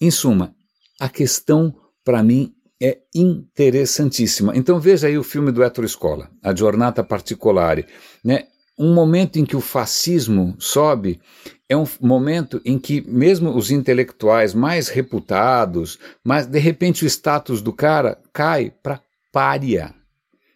[0.00, 0.54] Em suma,
[1.00, 4.56] a questão para mim é interessantíssima.
[4.56, 7.86] Então veja aí o filme do Ettore Scola, A Giornata Particolare.
[8.22, 8.44] Né?
[8.78, 11.18] Um momento em que o fascismo sobe
[11.68, 17.62] é um momento em que mesmo os intelectuais mais reputados, mas de repente o status
[17.62, 19.00] do cara cai para
[19.32, 19.94] pária.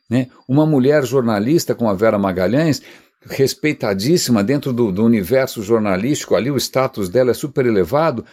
[0.09, 0.29] Né?
[0.47, 2.83] Uma mulher jornalista como a Vera Magalhães,
[3.23, 8.25] respeitadíssima dentro do, do universo jornalístico, ali o status dela é super elevado.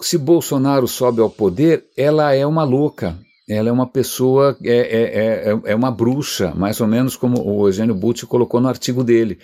[0.00, 5.50] Se Bolsonaro sobe ao poder, ela é uma louca, ela é uma pessoa, é, é,
[5.50, 9.38] é, é uma bruxa, mais ou menos como o Eugênio Butti colocou no artigo dele.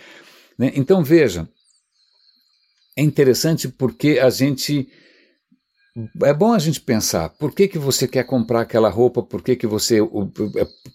[0.59, 0.73] Né?
[0.75, 1.49] Então veja,
[2.97, 4.89] é interessante porque a gente
[6.23, 9.57] é bom a gente pensar por que, que você quer comprar aquela roupa, por que,
[9.57, 10.31] que você o,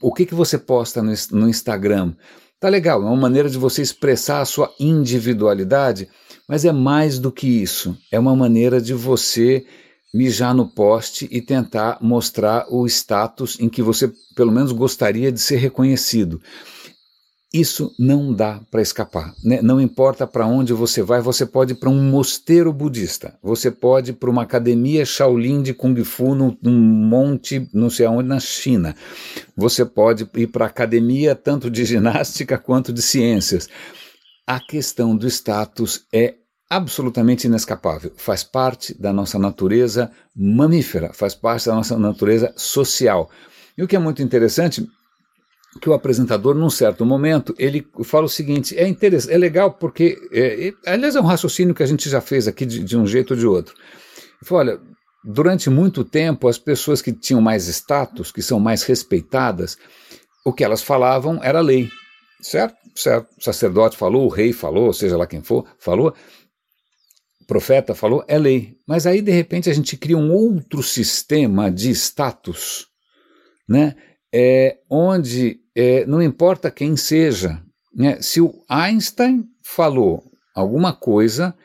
[0.02, 2.14] o que, que você posta no, no Instagram.
[2.60, 6.08] Tá legal, é uma maneira de você expressar a sua individualidade,
[6.48, 7.98] mas é mais do que isso.
[8.12, 9.66] É uma maneira de você
[10.14, 15.40] mijar no poste e tentar mostrar o status em que você pelo menos gostaria de
[15.40, 16.40] ser reconhecido.
[17.54, 19.32] Isso não dá para escapar.
[19.44, 19.62] Né?
[19.62, 24.10] Não importa para onde você vai, você pode ir para um mosteiro budista, você pode
[24.10, 28.40] ir para uma academia Shaolin de Kung Fu num, num monte, não sei aonde, na
[28.40, 28.96] China.
[29.56, 33.70] Você pode ir para academia tanto de ginástica quanto de ciências.
[34.46, 36.36] A questão do status é
[36.70, 38.12] absolutamente inescapável.
[38.18, 43.30] Faz parte da nossa natureza mamífera, faz parte da nossa natureza social.
[43.78, 44.86] E o que é muito interessante
[45.80, 50.18] que o apresentador, num certo momento, ele fala o seguinte: é interessante, é legal porque,
[50.32, 53.08] é, é, aliás, é um raciocínio que a gente já fez aqui de, de um
[53.08, 53.74] jeito ou de outro.
[53.76, 54.82] Ele fala, olha,
[55.24, 59.78] durante muito tempo, as pessoas que tinham mais status, que são mais respeitadas,
[60.46, 61.90] o que elas falavam era lei,
[62.44, 62.78] certo?
[62.96, 63.30] certo?
[63.40, 66.14] O sacerdote falou, o rei falou, seja lá quem for, falou,
[67.42, 68.78] o profeta falou, é lei.
[68.88, 72.88] Mas aí, de repente, a gente cria um outro sistema de status,
[73.68, 73.96] né?
[74.34, 77.62] É, onde é, não importa quem seja,
[77.94, 78.20] né?
[78.22, 80.24] se o Einstein falou
[80.56, 81.56] alguma coisa,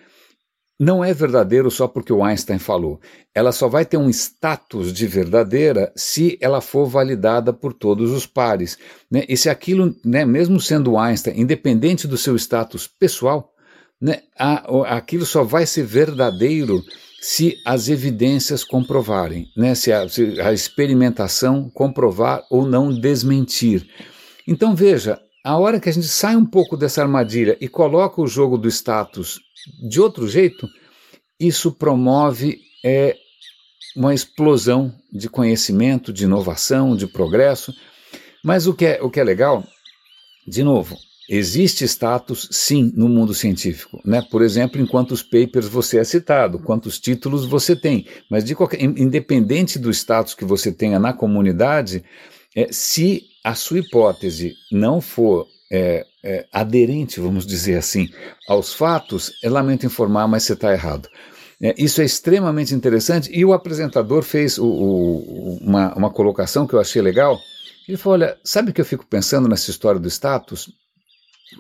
[0.79, 3.01] não é verdadeiro só porque o Einstein falou.
[3.35, 8.27] Ela só vai ter um status de verdadeira se ela for validada por todos os
[8.27, 8.79] pares.
[9.11, 9.25] Né?
[9.29, 13.53] E se aquilo, né, mesmo sendo Einstein, independente do seu status pessoal,
[14.01, 16.81] né, a, aquilo só vai ser verdadeiro
[17.21, 19.75] se as evidências comprovarem, né?
[19.75, 23.85] se, a, se a experimentação comprovar ou não desmentir.
[24.47, 28.27] Então veja, a hora que a gente sai um pouco dessa armadilha e coloca o
[28.27, 29.41] jogo do status
[29.89, 30.69] de outro jeito,
[31.41, 33.17] isso promove é,
[33.97, 37.73] uma explosão de conhecimento, de inovação, de progresso.
[38.45, 39.65] Mas o que é, o que é legal,
[40.47, 40.95] de novo,
[41.31, 44.01] Existe status, sim, no mundo científico.
[44.03, 44.23] Né?
[44.31, 48.07] Por exemplo, em quantos papers você é citado, quantos títulos você tem.
[48.31, 52.03] Mas, de qualquer, independente do status que você tenha na comunidade,
[52.57, 58.09] é, se a sua hipótese não for é, é, aderente, vamos dizer assim,
[58.49, 61.09] aos fatos, eu lamento informar, mas você está errado.
[61.61, 66.75] É, isso é extremamente interessante e o apresentador fez o, o, uma, uma colocação que
[66.75, 67.39] eu achei legal.
[67.89, 70.71] Ele falou: Olha, sabe o que eu fico pensando nessa história do status?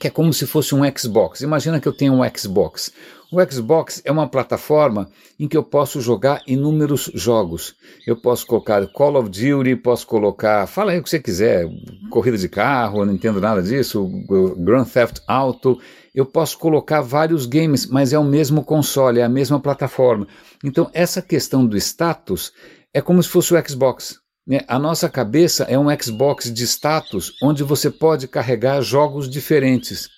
[0.00, 1.40] Que é como se fosse um Xbox.
[1.40, 2.92] Imagina que eu tenho um Xbox.
[3.30, 7.74] O Xbox é uma plataforma em que eu posso jogar inúmeros jogos.
[8.06, 11.68] Eu posso colocar Call of Duty, posso colocar, fala aí o que você quiser,
[12.10, 14.08] corrida de carro, não entendo nada disso,
[14.56, 15.78] Grand Theft Auto.
[16.14, 20.26] Eu posso colocar vários games, mas é o mesmo console, é a mesma plataforma.
[20.64, 22.52] Então, essa questão do status
[22.94, 24.18] é como se fosse o Xbox.
[24.48, 24.62] Né?
[24.66, 30.08] A nossa cabeça é um Xbox de status onde você pode carregar jogos diferentes,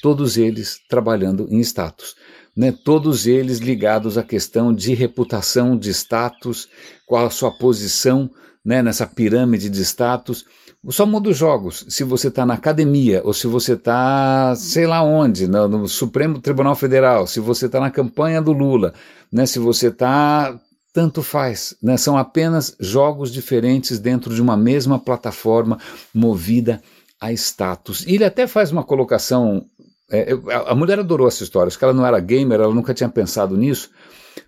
[0.00, 2.14] todos eles trabalhando em status.
[2.56, 2.70] Né?
[2.70, 6.68] Todos eles ligados à questão de reputação, de status,
[7.04, 8.30] qual a sua posição
[8.64, 10.44] né, nessa pirâmide de status.
[10.88, 11.84] Só muda os jogos.
[11.88, 16.40] Se você está na academia, ou se você está, sei lá onde, no, no, Supremo
[16.40, 18.92] Tribunal Federal, se você está na campanha do Lula,
[19.32, 20.58] né, se você está
[20.92, 21.96] tanto faz, né?
[21.96, 25.78] são apenas jogos diferentes dentro de uma mesma plataforma
[26.14, 26.82] movida
[27.20, 28.04] a status.
[28.06, 29.64] E ele até faz uma colocação.
[30.10, 30.32] É,
[30.66, 33.56] a mulher adorou essa história, acho que ela não era gamer, ela nunca tinha pensado
[33.56, 33.90] nisso,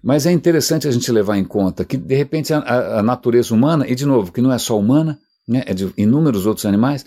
[0.03, 3.89] mas é interessante a gente levar em conta que, de repente, a, a natureza humana,
[3.89, 5.19] e de novo, que não é só humana,
[5.49, 7.07] né, é de inúmeros outros animais,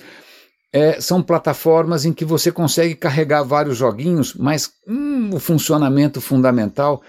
[0.74, 7.02] é, são plataformas em que você consegue carregar vários joguinhos, mas hum, o funcionamento fundamental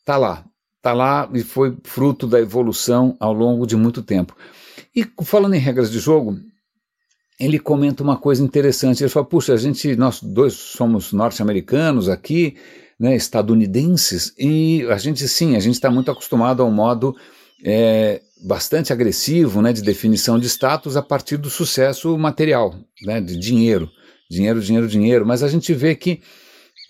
[0.00, 0.44] está lá,
[0.82, 4.36] está lá e foi fruto da evolução ao longo de muito tempo.
[4.94, 6.36] E falando em regras de jogo,
[7.38, 9.02] ele comenta uma coisa interessante.
[9.02, 12.56] Ele fala: puxa, a gente, nós dois somos norte-americanos aqui,
[12.98, 17.14] né, estadunidenses, e a gente sim, a gente está muito acostumado ao modo
[17.64, 23.36] é, bastante agressivo né, de definição de status a partir do sucesso material, né, de
[23.36, 23.88] dinheiro.
[24.28, 25.26] Dinheiro, dinheiro, dinheiro.
[25.26, 26.20] Mas a gente vê que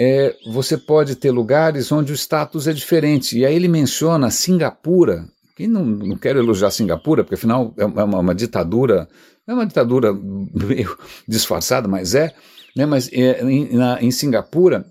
[0.04, 3.38] é, você pode ter lugares onde o status é diferente.
[3.38, 8.18] E aí ele menciona Singapura, que não, não quero elogiar Singapura, porque afinal é uma,
[8.18, 9.08] uma ditadura,
[9.46, 10.12] é uma ditadura
[10.52, 10.98] meio
[11.28, 12.34] disfarçada, mas é.
[12.74, 14.84] Né, mas é, em, na, em Singapura,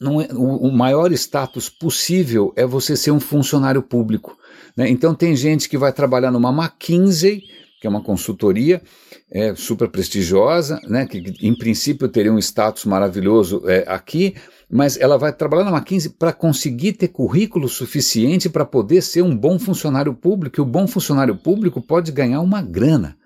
[0.00, 4.38] é, o, o, maior status possível é você ser um funcionário público.
[4.74, 4.88] Né?
[4.88, 7.42] Então tem gente que vai trabalhar numa McKinsey,
[7.80, 8.82] que é uma consultoria
[9.30, 11.06] é, super prestigiosa, né?
[11.06, 14.34] que, em princípio teria um status maravilhoso é, aqui,
[14.70, 19.34] mas ela vai trabalhar na McKinsey para conseguir ter currículo suficiente para poder ser um
[19.34, 23.16] bom funcionário público, e o bom funcionário público pode ganhar uma grana.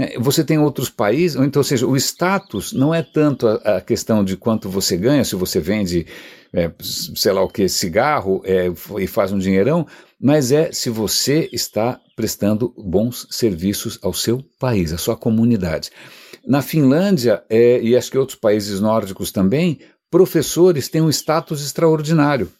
[0.00, 0.12] Né?
[0.18, 4.24] Você tem outros países, então, ou seja, o status não é tanto a, a questão
[4.24, 6.06] de quanto você ganha, se você vende,
[6.54, 9.86] é, sei lá o que, cigarro é, e faz um dinheirão,
[10.18, 15.90] mas é se você está prestando bons serviços ao seu país, à sua comunidade.
[16.46, 19.80] Na Finlândia, é, e acho que outros países nórdicos também,
[20.10, 22.50] professores têm um status extraordinário.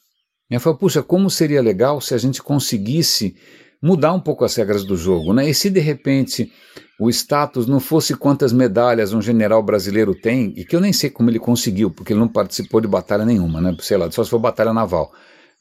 [0.51, 3.34] Eu falo, puxa, como seria legal se a gente conseguisse
[3.82, 5.48] mudar um pouco as regras do jogo, né?
[5.48, 6.52] E se de repente
[6.98, 11.08] o status não fosse quantas medalhas um general brasileiro tem, e que eu nem sei
[11.08, 13.74] como ele conseguiu, porque ele não participou de batalha nenhuma, né?
[13.80, 15.10] Sei lá, só se for batalha naval.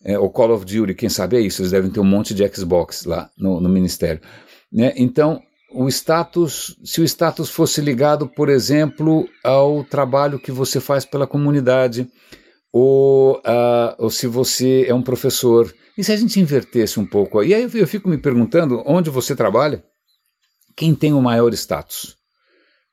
[0.04, 2.48] É, o Call of Duty, quem sabe é isso, eles devem ter um monte de
[2.48, 4.22] Xbox lá no, no ministério.
[4.72, 4.94] Né?
[4.96, 5.42] Então,
[5.74, 11.28] o status, se o status fosse ligado, por exemplo, ao trabalho que você faz pela
[11.28, 12.10] comunidade,
[12.72, 17.44] ou, uh, ou se você é um professor, e se a gente invertesse um pouco?
[17.44, 19.84] E aí eu fico me perguntando onde você trabalha,
[20.76, 22.16] quem tem o maior status?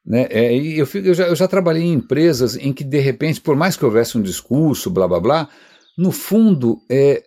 [0.05, 0.27] Né?
[0.31, 3.57] É, eu, fico, eu, já, eu já trabalhei em empresas em que, de repente, por
[3.57, 5.49] mais que houvesse um discurso, blá blá blá,
[5.97, 7.23] no fundo, é,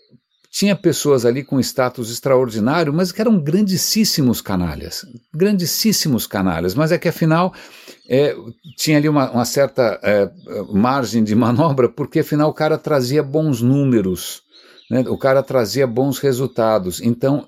[0.51, 5.05] tinha pessoas ali com status extraordinário, mas que eram grandíssimos canalhas.
[5.33, 7.53] Grandíssimos canalhas, mas é que afinal
[8.09, 8.35] é,
[8.75, 10.29] tinha ali uma, uma certa é,
[10.73, 14.41] margem de manobra, porque afinal o cara trazia bons números.
[14.89, 15.01] Né?
[15.07, 16.99] O cara trazia bons resultados.
[16.99, 17.47] Então,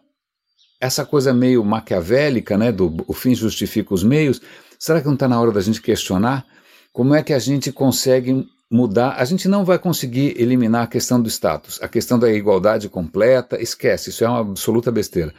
[0.79, 4.41] essa coisa meio maquiavélica, né, do o fim justifica os meios,
[4.77, 6.45] será que não está na hora da gente questionar
[6.93, 9.15] como é que a gente consegue mudar?
[9.17, 13.61] A gente não vai conseguir eliminar a questão do status, a questão da igualdade completa,
[13.61, 15.34] esquece, isso é uma absoluta besteira.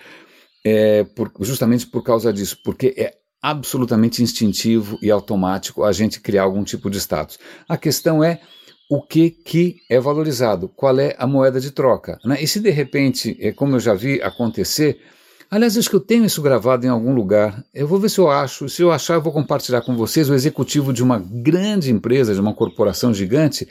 [0.65, 6.45] É por, justamente por causa disso, porque é absolutamente instintivo e automático a gente criar
[6.45, 7.39] algum tipo de status.
[7.69, 8.41] A questão é
[8.89, 12.19] o que, que é valorizado, qual é a moeda de troca.
[12.25, 12.43] Né?
[12.43, 15.01] E se de repente, é como eu já vi acontecer,
[15.53, 18.31] aliás, acho que eu tenho isso gravado em algum lugar, eu vou ver se eu
[18.31, 22.33] acho, se eu achar eu vou compartilhar com vocês, o executivo de uma grande empresa,
[22.33, 23.69] de uma corporação gigante,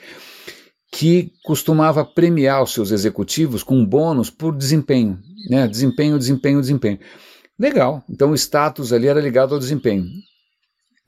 [0.93, 5.17] que costumava premiar os seus executivos com bônus por desempenho,
[5.49, 5.67] né?
[5.67, 6.99] desempenho, desempenho, desempenho.
[7.57, 10.05] Legal, então o status ali era ligado ao desempenho.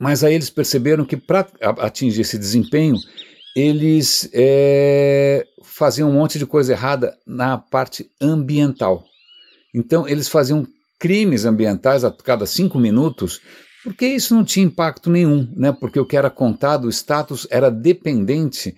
[0.00, 1.46] Mas aí eles perceberam que para
[1.78, 2.96] atingir esse desempenho,
[3.54, 9.04] eles é, faziam um monte de coisa errada na parte ambiental.
[9.74, 10.66] Então, eles faziam
[10.98, 13.40] crimes ambientais a cada cinco minutos,
[13.82, 15.72] porque isso não tinha impacto nenhum, né?
[15.72, 18.74] porque o que era contado, o status, era dependente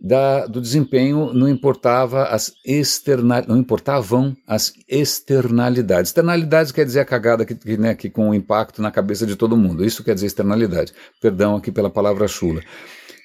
[0.00, 6.10] da, do desempenho, não importava as external, não importavam as externalidades.
[6.10, 9.36] Externalidades quer dizer a cagada que, que, né, que com o impacto na cabeça de
[9.36, 9.84] todo mundo.
[9.84, 10.92] Isso quer dizer externalidade.
[11.20, 12.62] Perdão aqui pela palavra chula.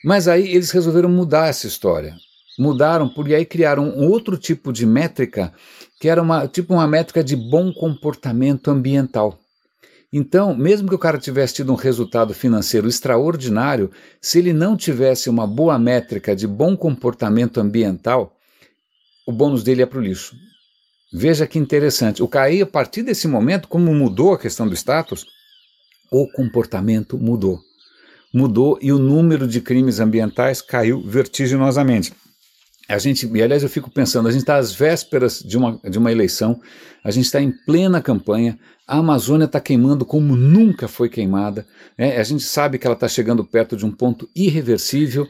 [0.03, 2.15] Mas aí eles resolveram mudar essa história.
[2.61, 5.51] Mudaram, porque aí criaram um outro tipo de métrica,
[5.99, 9.39] que era uma, tipo uma métrica de bom comportamento ambiental.
[10.13, 13.89] Então, mesmo que o cara tivesse tido um resultado financeiro extraordinário,
[14.21, 18.37] se ele não tivesse uma boa métrica de bom comportamento ambiental,
[19.25, 20.35] o bônus dele é para o lixo.
[21.11, 22.21] Veja que interessante.
[22.21, 25.25] O CAI, a partir desse momento, como mudou a questão do status,
[26.11, 27.59] o comportamento mudou
[28.33, 32.13] mudou e o número de crimes ambientais caiu vertiginosamente.
[32.93, 35.97] A gente, e aliás, eu fico pensando, a gente está às vésperas de uma, de
[35.97, 36.61] uma eleição,
[37.03, 41.65] a gente está em plena campanha, a Amazônia está queimando como nunca foi queimada,
[41.97, 42.17] né?
[42.17, 45.27] a gente sabe que ela está chegando perto de um ponto irreversível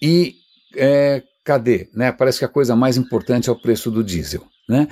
[0.00, 0.36] e
[0.76, 1.88] é, cadê?
[1.94, 2.12] Né?
[2.12, 4.44] Parece que a coisa mais importante é o preço do diesel.
[4.68, 4.88] Né?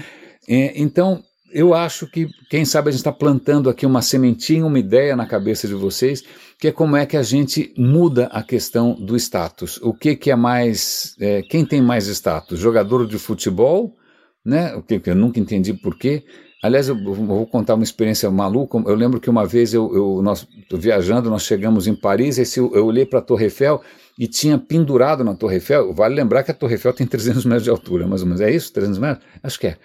[0.48, 4.78] É, então, eu acho que, quem sabe, a gente está plantando aqui uma sementinha, uma
[4.78, 6.22] ideia na cabeça de vocês,
[6.58, 9.78] que é como é que a gente muda a questão do status.
[9.82, 11.16] O que, que é mais.
[11.20, 12.58] É, quem tem mais status?
[12.58, 13.96] Jogador de futebol?
[14.44, 14.74] Né?
[14.74, 16.24] O que, que eu nunca entendi por quê.
[16.62, 18.78] Aliás, eu vou contar uma experiência maluca.
[18.78, 22.84] Eu lembro que uma vez eu, eu nós viajando, nós chegamos em Paris, e eu
[22.84, 23.80] olhei para a Torre Eiffel
[24.18, 25.94] e tinha pendurado na Torre Eiffel.
[25.94, 28.40] Vale lembrar que a Torre Eiffel tem 300 metros de altura, mais ou menos.
[28.40, 28.72] É isso?
[28.72, 29.24] 300 metros?
[29.40, 29.76] Acho que é.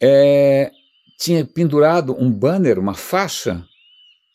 [0.00, 0.70] é
[1.18, 3.64] tinha pendurado um banner, uma faixa,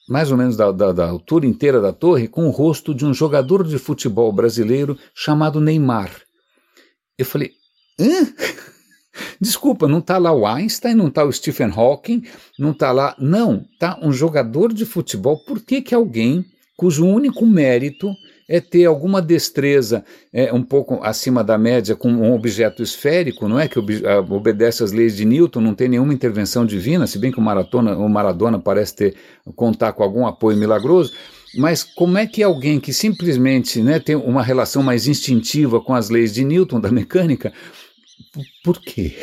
[0.08, 3.14] mais ou menos da, da, da, altura inteira da torre, com o rosto de um
[3.14, 6.12] jogador de futebol brasileiro chamado Neymar.
[7.18, 7.52] Eu falei,
[8.00, 8.34] hã?
[9.40, 12.24] Desculpa, não está lá o Einstein, não está o Stephen Hawking,
[12.58, 13.16] não está lá.
[13.20, 15.44] Não, está um jogador de futebol.
[15.44, 16.46] Por que, que alguém
[16.78, 18.16] cujo único mérito
[18.50, 23.60] é ter alguma destreza é, um pouco acima da média com um objeto esférico, não
[23.60, 23.68] é?
[23.68, 27.42] Que obedece às leis de Newton, não tem nenhuma intervenção divina, se bem que o,
[27.42, 29.16] Maratona, o Maradona parece ter
[29.56, 31.14] contar com algum apoio milagroso.
[31.56, 36.10] Mas como é que alguém que simplesmente né, tem uma relação mais instintiva com as
[36.10, 37.54] leis de Newton da mecânica,
[38.64, 39.16] por quê?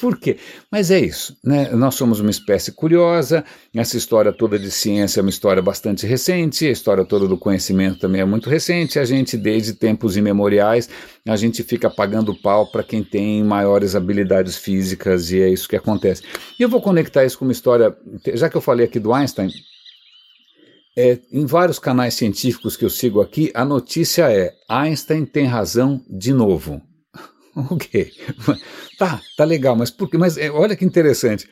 [0.00, 0.36] Por quê?
[0.70, 1.70] Mas é isso, né?
[1.70, 6.66] Nós somos uma espécie curiosa, essa história toda de ciência é uma história bastante recente,
[6.66, 10.88] a história toda do conhecimento também é muito recente, a gente, desde tempos imemoriais,
[11.26, 15.76] a gente fica pagando pau para quem tem maiores habilidades físicas e é isso que
[15.76, 16.22] acontece.
[16.58, 17.96] E eu vou conectar isso com uma história,
[18.34, 19.50] já que eu falei aqui do Einstein,
[20.96, 26.00] é, em vários canais científicos que eu sigo aqui, a notícia é: Einstein tem razão
[26.08, 26.80] de novo.
[27.70, 28.12] ok.
[28.98, 30.18] Tá, tá legal, mas por quê?
[30.18, 31.48] Mas é, olha que interessante.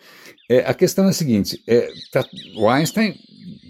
[0.49, 2.25] É, a questão é a seguinte: é, tá,
[2.57, 3.15] o Einstein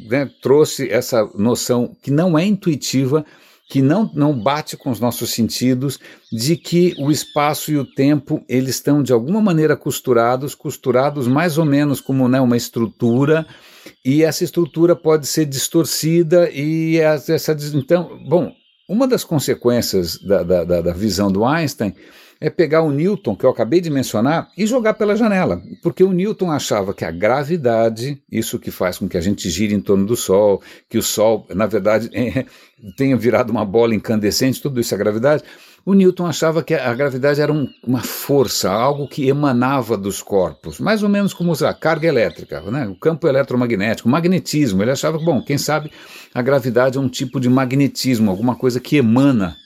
[0.09, 3.25] né, trouxe essa noção que não é intuitiva,
[3.69, 5.99] que não, não bate com os nossos sentidos,
[6.31, 11.57] de que o espaço e o tempo eles estão de alguma maneira costurados, costurados mais
[11.57, 13.47] ou menos como né, uma estrutura,
[14.05, 18.53] e essa estrutura pode ser distorcida e essa então, bom,
[18.89, 21.95] uma das consequências da, da, da visão do Einstein
[22.43, 25.63] é pegar o Newton, que eu acabei de mencionar, e jogar pela janela.
[25.81, 29.73] Porque o Newton achava que a gravidade, isso que faz com que a gente gire
[29.73, 32.45] em torno do Sol, que o Sol, na verdade, é,
[32.97, 35.45] tenha virado uma bola incandescente, tudo isso é gravidade.
[35.87, 40.81] O Newton achava que a gravidade era um, uma força, algo que emanava dos corpos,
[40.81, 42.89] mais ou menos como a carga elétrica, né?
[42.89, 44.83] o campo eletromagnético, o magnetismo.
[44.83, 45.93] Ele achava que, bom, quem sabe
[46.35, 49.57] a gravidade é um tipo de magnetismo, alguma coisa que emana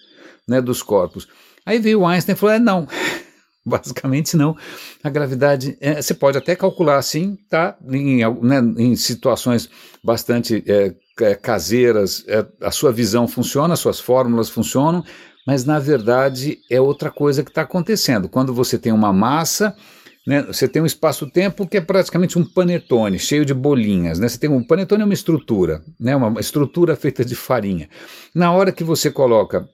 [0.47, 1.27] né, dos corpos.
[1.66, 2.86] Aí veio o Einstein e falou: é, não,
[3.66, 4.56] basicamente não.
[5.02, 7.76] A gravidade, é, você pode até calcular assim, tá?
[7.90, 9.68] Em, né, em situações
[10.02, 15.04] bastante é, é, caseiras, é, a sua visão funciona, as suas fórmulas funcionam,
[15.44, 18.28] mas na verdade é outra coisa que está acontecendo.
[18.28, 19.76] Quando você tem uma massa.
[20.28, 24.18] Né, você tem um espaço-tempo que é praticamente um panetone, cheio de bolinhas.
[24.18, 24.28] Né?
[24.28, 27.88] Você tem um panetone é uma estrutura, né, uma estrutura feita de farinha.
[28.34, 29.68] Na hora que você coloca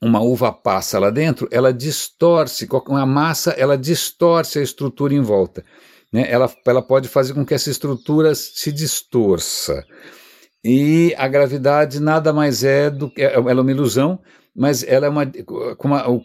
[0.00, 5.64] uma uva passa lá dentro, ela distorce, a massa ela distorce a estrutura em volta.
[6.12, 6.30] Né?
[6.30, 9.84] Ela, ela pode fazer com que essa estrutura se distorça.
[10.64, 13.22] E a gravidade nada mais é do que.
[13.22, 14.18] Ela é uma ilusão,
[14.54, 15.24] mas ela é uma.
[15.76, 16.20] Como a, o,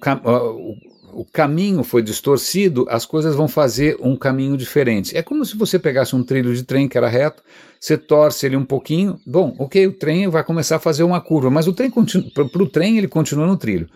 [1.15, 5.15] o caminho foi distorcido, as coisas vão fazer um caminho diferente.
[5.15, 7.41] É como se você pegasse um trilho de trem que era reto,
[7.79, 11.49] você torce ele um pouquinho, bom, ok, o trem vai começar a fazer uma curva,
[11.49, 13.87] mas o trem para o trem ele continua no trilho.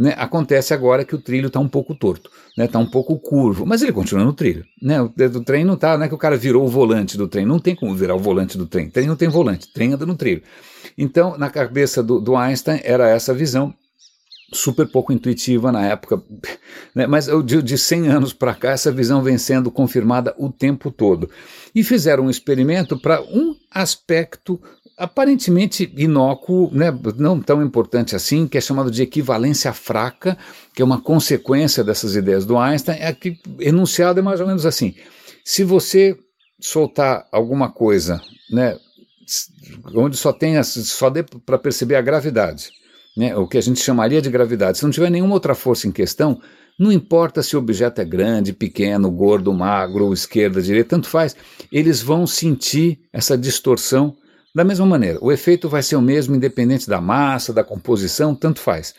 [0.00, 0.14] Né?
[0.16, 2.66] Acontece agora que o trilho está um pouco torto, está né?
[2.66, 4.64] Tá um pouco curvo, mas ele continua no trilho.
[4.80, 5.00] Né?
[5.02, 7.44] O, o trem não está, não é que o cara virou o volante do trem,
[7.44, 10.14] não tem como virar o volante do trem, trem não tem volante, trem anda no
[10.14, 10.42] trilho.
[10.96, 13.74] Então, na cabeça do, do Einstein era essa visão,
[14.52, 16.22] super pouco intuitiva na época,
[16.94, 17.06] né?
[17.06, 21.30] mas de, de 100 anos para cá essa visão vem sendo confirmada o tempo todo.
[21.74, 24.60] E fizeram um experimento para um aspecto
[25.00, 30.36] aparentemente inócuo, né, não tão importante assim, que é chamado de equivalência fraca,
[30.74, 34.66] que é uma consequência dessas ideias do Einstein, é que enunciado é mais ou menos
[34.66, 34.94] assim:
[35.42, 36.18] se você
[36.60, 38.20] soltar alguma coisa,
[38.50, 38.76] né,
[39.94, 42.70] onde só tem só dê para perceber a gravidade,
[43.16, 45.92] né, o que a gente chamaria de gravidade, se não tiver nenhuma outra força em
[45.92, 46.40] questão,
[46.78, 51.36] não importa se o objeto é grande, pequeno, gordo, magro, esquerda, direita, tanto faz,
[51.70, 54.16] eles vão sentir essa distorção
[54.54, 55.18] da mesma maneira.
[55.20, 58.94] O efeito vai ser o mesmo, independente da massa, da composição, tanto faz.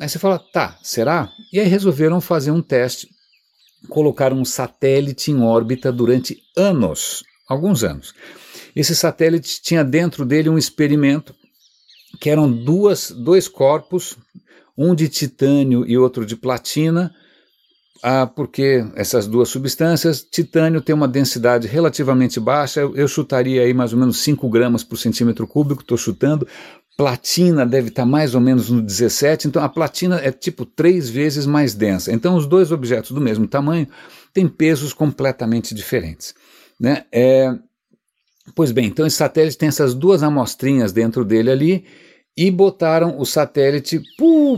[0.00, 1.30] Aí você fala, tá, será?
[1.52, 3.08] E aí resolveram fazer um teste,
[3.88, 8.12] colocaram um satélite em órbita durante anos, alguns anos.
[8.76, 11.34] Esse satélite tinha dentro dele um experimento
[12.20, 14.16] que eram duas, dois corpos,
[14.76, 17.12] um de titânio e outro de platina,
[18.02, 23.72] ah, porque essas duas substâncias, titânio tem uma densidade relativamente baixa, eu, eu chutaria aí
[23.72, 26.46] mais ou menos 5 gramas por centímetro cúbico, estou chutando,
[26.96, 31.46] platina deve estar mais ou menos no 17, então a platina é tipo três vezes
[31.46, 32.12] mais densa.
[32.12, 33.86] Então os dois objetos do mesmo tamanho
[34.34, 36.34] têm pesos completamente diferentes.
[36.78, 37.04] Né?
[37.12, 37.54] É,
[38.54, 41.84] pois bem, então esse satélite tem essas duas amostrinhas dentro dele ali,
[42.36, 44.00] e botaram o satélite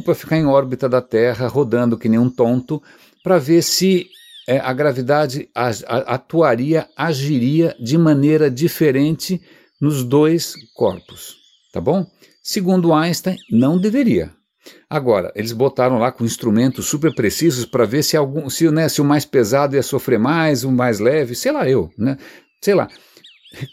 [0.04, 2.82] para ficar em órbita da Terra, rodando que nem um tonto,
[3.22, 4.06] para ver se
[4.46, 9.40] é, a gravidade atuaria, agiria de maneira diferente
[9.80, 11.36] nos dois corpos,
[11.72, 12.06] tá bom?
[12.42, 14.30] Segundo Einstein, não deveria.
[14.88, 19.00] Agora, eles botaram lá com instrumentos super precisos para ver se algum, se, né, se
[19.00, 22.16] o mais pesado ia sofrer mais, o mais leve, sei lá eu, né?
[22.62, 22.88] Sei lá.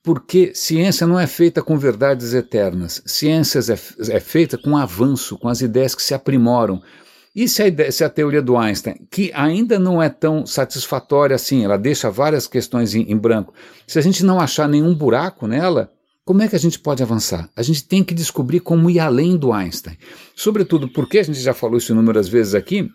[0.03, 3.01] Porque ciência não é feita com verdades eternas.
[3.05, 6.81] Ciência é, é feita com avanço, com as ideias que se aprimoram.
[7.35, 11.35] E se a, ideia, se a, teoria do Einstein, que ainda não é tão satisfatória
[11.35, 13.53] assim, ela deixa várias questões em, em, branco,
[13.85, 15.91] se a gente não achar nenhum buraco nela,
[16.27, 17.49] como é que a gente pode avançar?
[17.55, 19.97] A gente tem que descobrir como ir além do Einstein.
[20.35, 22.89] Sobretudo porque a gente já falou isso inúmeras vezes aqui,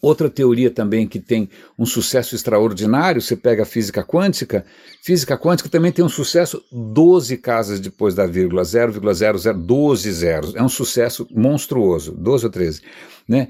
[0.00, 1.48] Outra teoria também que tem
[1.78, 4.62] um sucesso extraordinário, você pega a física quântica,
[5.02, 10.54] física quântica também tem um sucesso 12 casas depois da vírgula, 0,0012 zeros.
[10.54, 12.82] É um sucesso monstruoso, 12 ou 13.
[13.26, 13.48] Né?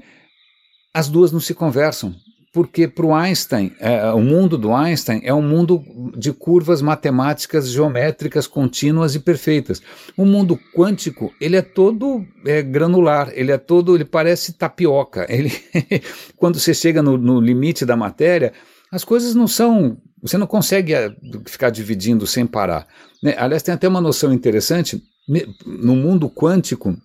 [0.93, 2.15] As duas não se conversam
[2.55, 5.83] porque para o Einstein, é, o mundo do Einstein é um mundo
[6.15, 9.81] de curvas matemáticas geométricas contínuas e perfeitas.
[10.15, 15.25] O mundo quântico ele é todo é, granular, ele é todo, ele parece tapioca.
[15.35, 15.51] Ele,
[16.37, 18.53] quando você chega no, no limite da matéria,
[18.89, 21.13] as coisas não são, você não consegue é,
[21.47, 22.87] ficar dividindo sem parar.
[23.21, 23.35] Né?
[23.37, 25.01] Aliás, tem até uma noção interessante
[25.65, 26.95] no mundo quântico.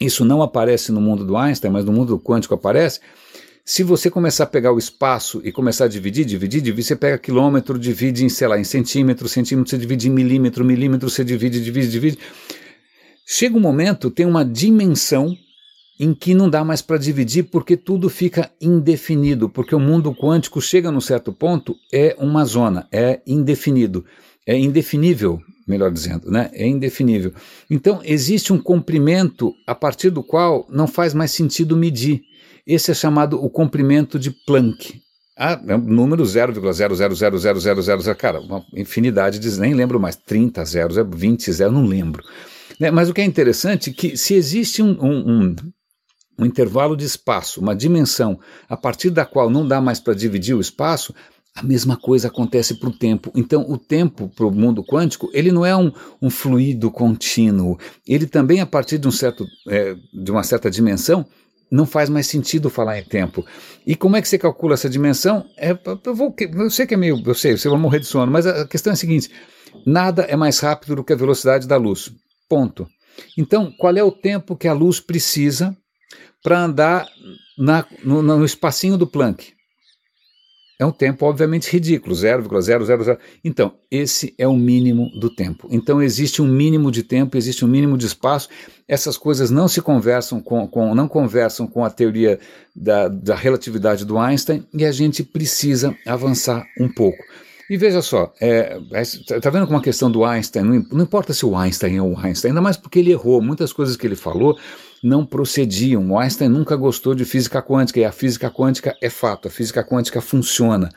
[0.00, 3.00] Isso não aparece no mundo do Einstein, mas no mundo quântico aparece
[3.64, 7.18] se você começar a pegar o espaço e começar a dividir, dividir, dividir, você pega
[7.18, 11.62] quilômetro, divide em, sei lá, em centímetro, centímetro, você divide em milímetro, milímetro, você divide,
[11.62, 12.18] divide, divide.
[13.26, 15.36] Chega um momento, tem uma dimensão
[16.00, 20.60] em que não dá mais para dividir porque tudo fica indefinido, porque o mundo quântico
[20.60, 24.04] chega num certo ponto, é uma zona, é indefinido,
[24.46, 25.38] é indefinível,
[25.68, 26.50] melhor dizendo, né?
[26.54, 27.32] É indefinível.
[27.70, 32.22] Então existe um comprimento a partir do qual não faz mais sentido medir.
[32.66, 35.00] Esse é chamado o comprimento de Planck.
[35.36, 41.50] Ah, é um número 0,0000000, cara, uma infinidade de, nem lembro mais, 30 zeros, 20
[41.50, 42.22] zeros, não lembro.
[42.78, 42.90] Né?
[42.90, 45.56] Mas o que é interessante é que se existe um, um, um,
[46.40, 48.38] um intervalo de espaço, uma dimensão
[48.68, 51.14] a partir da qual não dá mais para dividir o espaço,
[51.54, 53.30] a mesma coisa acontece para o tempo.
[53.34, 55.92] Então, o tempo para o mundo quântico, ele não é um,
[56.22, 57.78] um, fluido contínuo.
[58.06, 61.26] Ele também, a partir de, um certo, é, de uma certa dimensão,
[61.70, 63.46] não faz mais sentido falar em tempo.
[63.86, 65.46] E como é que você calcula essa dimensão?
[65.56, 65.70] É,
[66.04, 68.46] eu, vou, eu sei que é meio, eu sei, você vai morrer de sono, mas
[68.46, 69.30] a questão é a seguinte:
[69.86, 72.10] nada é mais rápido do que a velocidade da luz.
[72.48, 72.88] Ponto.
[73.38, 75.76] Então, qual é o tempo que a luz precisa
[76.42, 77.06] para andar
[77.56, 79.52] na, no, no espacinho do Planck?
[80.80, 83.18] É um tempo obviamente ridículo, 0,000.
[83.44, 85.68] Então, esse é o mínimo do tempo.
[85.70, 88.48] Então, existe um mínimo de tempo, existe um mínimo de espaço.
[88.88, 92.40] Essas coisas não se conversam com, com não conversam com a teoria
[92.74, 97.22] da, da relatividade do Einstein e a gente precisa avançar um pouco.
[97.68, 101.34] E veja só, é, é, tá vendo como a questão do Einstein, não, não importa
[101.34, 104.16] se o Einstein é o Einstein, ainda mais porque ele errou, muitas coisas que ele
[104.16, 104.58] falou
[105.02, 106.10] não procediam.
[106.10, 109.82] O Einstein nunca gostou de física quântica e a física quântica é fato, a física
[109.84, 110.90] quântica funciona.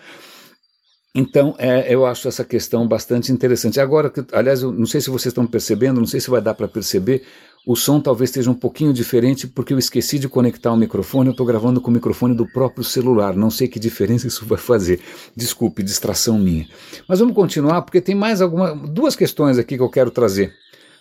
[1.15, 3.79] Então, é, eu acho essa questão bastante interessante.
[3.79, 6.67] Agora, aliás, eu não sei se vocês estão percebendo, não sei se vai dar para
[6.67, 7.23] perceber,
[7.67, 11.31] o som talvez esteja um pouquinho diferente porque eu esqueci de conectar o microfone, eu
[11.31, 14.99] estou gravando com o microfone do próprio celular, não sei que diferença isso vai fazer.
[15.35, 16.67] Desculpe, distração minha.
[17.07, 20.51] Mas vamos continuar porque tem mais algumas, duas questões aqui que eu quero trazer.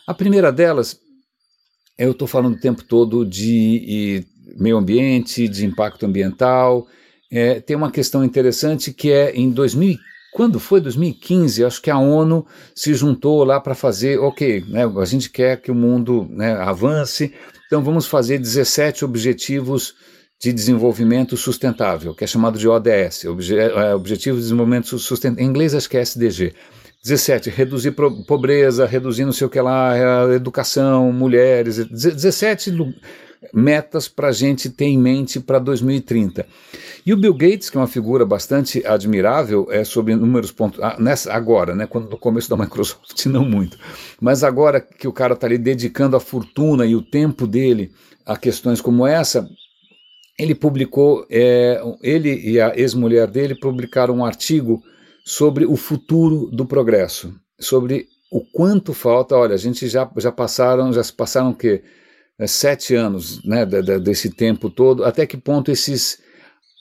[0.06, 1.00] A primeira delas
[2.04, 4.24] eu estou falando o tempo todo de
[4.58, 6.86] meio ambiente, de impacto ambiental.
[7.30, 9.96] É, tem uma questão interessante que é em 2000,
[10.32, 15.04] quando foi 2015, acho que a ONU se juntou lá para fazer, ok, né, a
[15.04, 17.32] gente quer que o mundo né, avance,
[17.66, 19.94] então vamos fazer 17 objetivos
[20.40, 25.48] de desenvolvimento sustentável, que é chamado de ODS, Obje é, Objetivo de Desenvolvimento Sustentável, em
[25.48, 26.54] inglês acho que é SDG.
[27.02, 27.92] 17, reduzir
[28.26, 29.94] pobreza, reduzir não sei o que lá,
[30.34, 31.84] educação, mulheres.
[31.88, 32.70] 17
[33.52, 36.46] metas para a gente ter em mente para 2030.
[37.04, 40.78] E o Bill Gates, que é uma figura bastante admirável, é sobre números pontos.
[40.80, 43.76] Ah, nessa, agora, né, quando no começo da Microsoft, não muito.
[44.20, 47.90] Mas agora que o cara está ali dedicando a fortuna e o tempo dele
[48.24, 49.48] a questões como essa,
[50.38, 54.80] ele publicou, é, ele e a ex-mulher dele publicaram um artigo
[55.24, 59.36] sobre o futuro do progresso, sobre o quanto falta.
[59.36, 61.82] Olha, a gente já, já passaram, já se passaram o quê?
[62.38, 66.18] É, sete anos né, desse tempo todo, até que ponto esses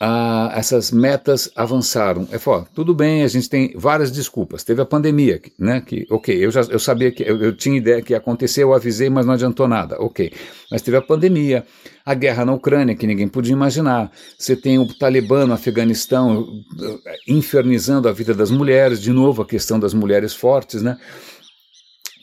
[0.04, 2.28] ah, essas metas avançaram.
[2.32, 4.64] É fala, tudo bem, a gente tem várias desculpas.
[4.64, 5.80] Teve a pandemia, né?
[5.80, 8.74] Que, ok, eu já eu sabia que eu, eu tinha ideia que ia acontecer, eu
[8.74, 10.02] avisei, mas não adiantou nada.
[10.02, 10.34] Ok.
[10.72, 11.64] Mas teve a pandemia,
[12.04, 14.12] a guerra na Ucrânia, que ninguém podia imaginar.
[14.39, 16.47] Você tem o Talibã no Afeganistão
[16.82, 20.97] eh, infernizando a vida das mulheres, de novo a questão das mulheres fortes, né?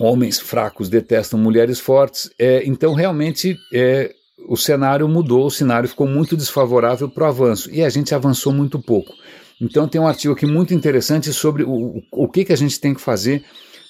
[0.01, 2.29] Homens fracos detestam mulheres fortes.
[2.37, 4.13] É, então, realmente, é,
[4.47, 8.53] o cenário mudou, o cenário ficou muito desfavorável para o avanço e a gente avançou
[8.53, 9.13] muito pouco.
[9.61, 12.95] Então tem um artigo aqui muito interessante sobre o, o que, que a gente tem
[12.95, 13.45] que fazer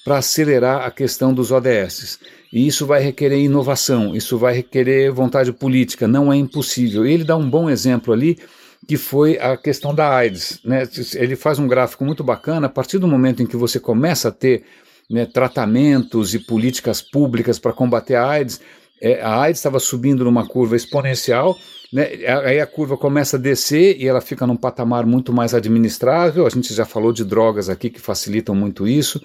[0.04, 2.18] para acelerar a questão dos ODS.
[2.50, 7.06] E isso vai requerer inovação, isso vai requerer vontade política, não é impossível.
[7.06, 8.38] E ele dá um bom exemplo ali,
[8.86, 10.60] que foi a questão da AIDS.
[10.64, 10.88] Né?
[11.14, 14.32] Ele faz um gráfico muito bacana, a partir do momento em que você começa a
[14.32, 14.64] ter
[15.10, 18.60] né, tratamentos e políticas públicas para combater a AIDS,
[19.00, 21.56] é, a AIDS estava subindo numa curva exponencial,
[21.92, 22.08] né,
[22.44, 26.46] aí a curva começa a descer e ela fica num patamar muito mais administrável.
[26.46, 29.20] A gente já falou de drogas aqui que facilitam muito isso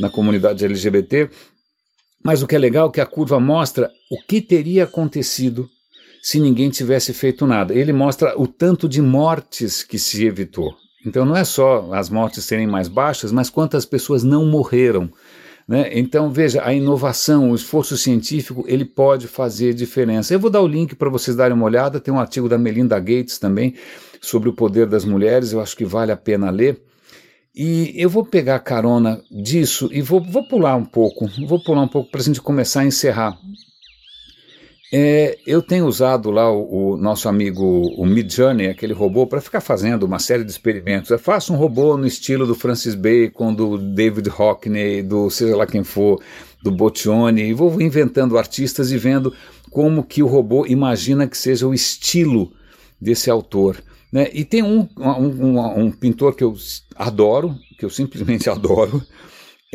[0.00, 1.28] na comunidade LGBT.
[2.24, 5.68] Mas o que é legal é que a curva mostra o que teria acontecido
[6.22, 7.74] se ninguém tivesse feito nada.
[7.74, 10.74] Ele mostra o tanto de mortes que se evitou.
[11.06, 15.08] Então não é só as mortes serem mais baixas, mas quantas pessoas não morreram
[15.66, 15.90] né?
[15.92, 20.32] Então, veja, a inovação, o esforço científico, ele pode fazer diferença.
[20.32, 22.98] Eu vou dar o link para vocês darem uma olhada, tem um artigo da Melinda
[23.00, 23.74] Gates também
[24.20, 26.80] sobre o poder das mulheres, eu acho que vale a pena ler.
[27.54, 31.88] E eu vou pegar carona disso e vou, vou pular um pouco, vou pular um
[31.88, 33.38] pouco para a gente começar a encerrar.
[34.92, 37.64] É, eu tenho usado lá o, o, nosso amigo
[37.96, 41.10] o Midjourney, aquele robô, para ficar fazendo uma série de experimentos.
[41.10, 45.66] Eu faço um robô no estilo do Francis Bacon, do David Hockney, do seja lá
[45.66, 46.22] quem for,
[46.62, 49.34] do Boccioni, e vou inventando artistas e vendo
[49.70, 52.52] como que o robô imagina que seja o estilo
[53.00, 53.82] desse autor.
[54.12, 54.30] Né?
[54.32, 56.54] E tem um, um, um, um pintor que eu
[56.94, 59.02] adoro, que eu simplesmente adoro,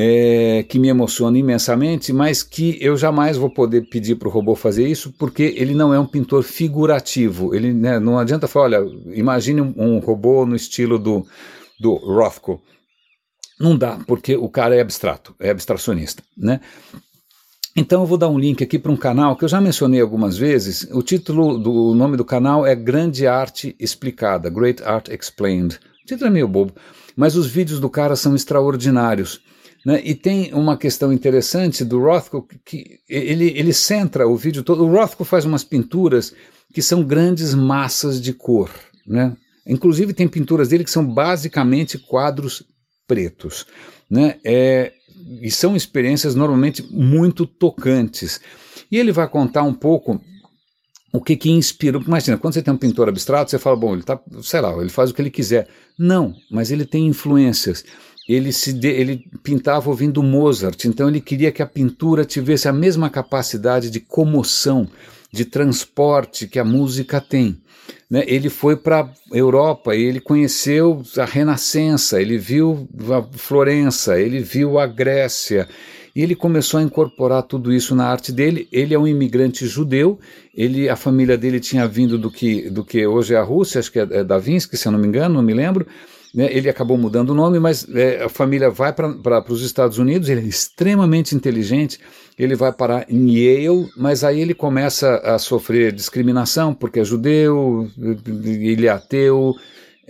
[0.03, 4.55] é, que me emociona imensamente, mas que eu jamais vou poder pedir para o robô
[4.55, 7.53] fazer isso, porque ele não é um pintor figurativo.
[7.53, 11.23] Ele né, não adianta falar, olha, imagine um, um, robô no estilo do,
[11.79, 12.59] do Rothko.
[13.59, 16.61] Não dá, porque o cara é abstrato, é abstracionista, né?
[17.75, 20.35] Então eu vou dar um link aqui para um canal que eu já mencionei algumas
[20.35, 20.87] vezes.
[20.91, 25.79] O título do o nome do canal é Grande Arte Explicada, Great Art Explained.
[26.03, 26.73] O título é meio bobo,
[27.15, 29.41] mas os vídeos do cara são extraordinários.
[29.85, 30.01] Né?
[30.03, 34.85] E tem uma questão interessante do Rothko, que ele, ele centra o vídeo todo.
[34.85, 36.33] O Rothko faz umas pinturas
[36.73, 38.69] que são grandes massas de cor.
[39.05, 39.35] Né?
[39.65, 42.63] Inclusive, tem pinturas dele que são basicamente quadros
[43.07, 43.65] pretos.
[44.09, 44.37] Né?
[44.43, 44.93] É,
[45.41, 48.39] e são experiências normalmente muito tocantes.
[48.91, 50.21] E ele vai contar um pouco
[51.13, 51.97] o que que inspira.
[51.97, 54.89] Imagina, quando você tem um pintor abstrato, você fala, bom, ele tá, sei lá, ele
[54.89, 55.67] faz o que ele quiser.
[55.97, 57.83] Não, mas ele tem influências
[58.33, 62.73] ele, se de, ele pintava ouvindo Mozart, então ele queria que a pintura tivesse a
[62.73, 64.87] mesma capacidade de comoção,
[65.31, 67.57] de transporte que a música tem.
[68.09, 68.23] Né?
[68.27, 74.39] Ele foi para a Europa e ele conheceu a Renascença, ele viu a Florença, ele
[74.39, 75.67] viu a Grécia,
[76.13, 78.67] e ele começou a incorporar tudo isso na arte dele.
[78.71, 80.19] Ele é um imigrante judeu,
[80.53, 83.91] ele, a família dele tinha vindo do que, do que hoje é a Rússia, acho
[83.91, 85.87] que é, é Davinsky, se eu não me engano, não me lembro,
[86.33, 90.29] né, ele acabou mudando o nome, mas é, a família vai para os Estados Unidos,
[90.29, 91.99] ele é extremamente inteligente,
[92.39, 97.89] ele vai parar em Yale, mas aí ele começa a sofrer discriminação porque é judeu,
[98.27, 99.55] ele é ateu,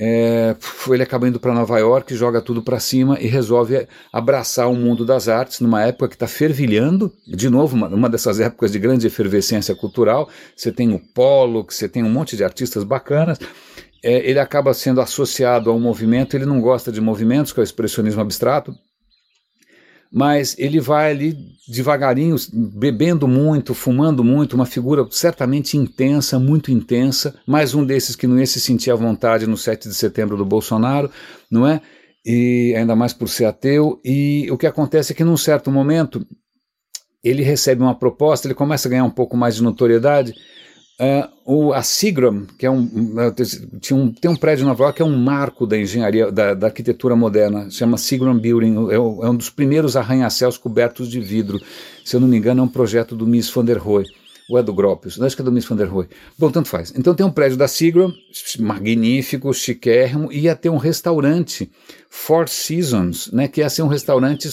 [0.03, 0.55] é,
[0.89, 5.05] ele acaba indo para Nova York, joga tudo para cima e resolve abraçar o mundo
[5.05, 7.13] das artes numa época que está fervilhando.
[7.27, 10.27] De novo, uma, uma, dessas épocas de grande efervescência cultural.
[10.55, 13.37] Você tem o Polo, você tem um monte de artistas bacanas
[14.03, 17.61] é, ele acaba sendo associado a um movimento, ele não gosta de movimentos, que é
[17.61, 18.73] o expressionismo abstrato,
[20.11, 21.37] mas ele vai ali
[21.67, 28.27] devagarinho, bebendo muito, fumando muito, uma figura certamente intensa, muito intensa, mais um desses que
[28.27, 31.09] não ia se sentir à vontade no 7 de setembro do Bolsonaro,
[31.49, 31.81] não é?
[32.25, 36.27] E ainda mais por ser ateu, e o que acontece é que num certo momento
[37.23, 40.33] ele recebe uma proposta, ele começa a ganhar um pouco mais de notoriedade,
[40.99, 44.83] Uh, o, a Seagram, que é um, uh, tinha um, tem um prédio em Nova
[44.83, 48.95] York que é um marco da engenharia, da, da arquitetura moderna, chama Seagram Building, é,
[48.95, 51.59] é, um dos primeiros arranha-céus cobertos de vidro.
[52.05, 54.05] Se eu não me engano, é um projeto do Miss van der Rohe.
[54.49, 55.21] Ou é do Gropius?
[55.21, 56.07] Acho que é do Miss Van der Rohe.
[56.37, 56.93] Bom, tanto faz.
[56.95, 58.13] Então tem um prédio da Seagram,
[58.59, 61.71] magnífico, chiquérrimo, e ia ter um restaurante,
[62.09, 64.49] Four Seasons, né, que ia ser um restaurante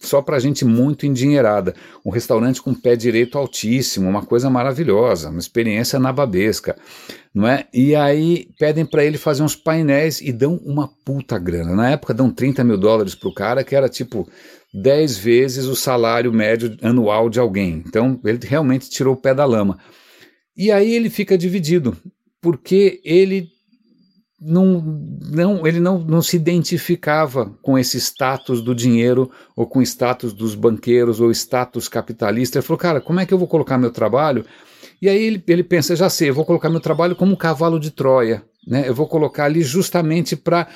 [0.00, 1.74] só para gente muito endinheirada.
[2.04, 6.76] Um restaurante com pé direito altíssimo, uma coisa maravilhosa, uma experiência nababesca,
[7.34, 7.66] não é?
[7.72, 11.74] E aí pedem para ele fazer uns painéis e dão uma puta grana.
[11.74, 14.28] Na época dão 30 mil dólares pro cara, que era tipo
[14.74, 17.82] 10 vezes o salário médio anual de alguém.
[17.86, 19.78] Então ele realmente tirou o pé da lama.
[20.56, 21.96] E aí ele fica dividido,
[22.40, 23.48] porque ele
[24.40, 24.80] não,
[25.30, 30.32] não, ele não, não se identificava com esse status do dinheiro ou com o status
[30.32, 32.58] dos banqueiros ou status capitalista.
[32.58, 34.44] Ele falou, cara, como é que eu vou colocar meu trabalho?
[35.00, 37.78] E aí ele, ele pensa, já sei, eu vou colocar meu trabalho como um cavalo
[37.78, 38.42] de Troia.
[38.66, 38.88] Né?
[38.88, 40.68] Eu vou colocar ali justamente para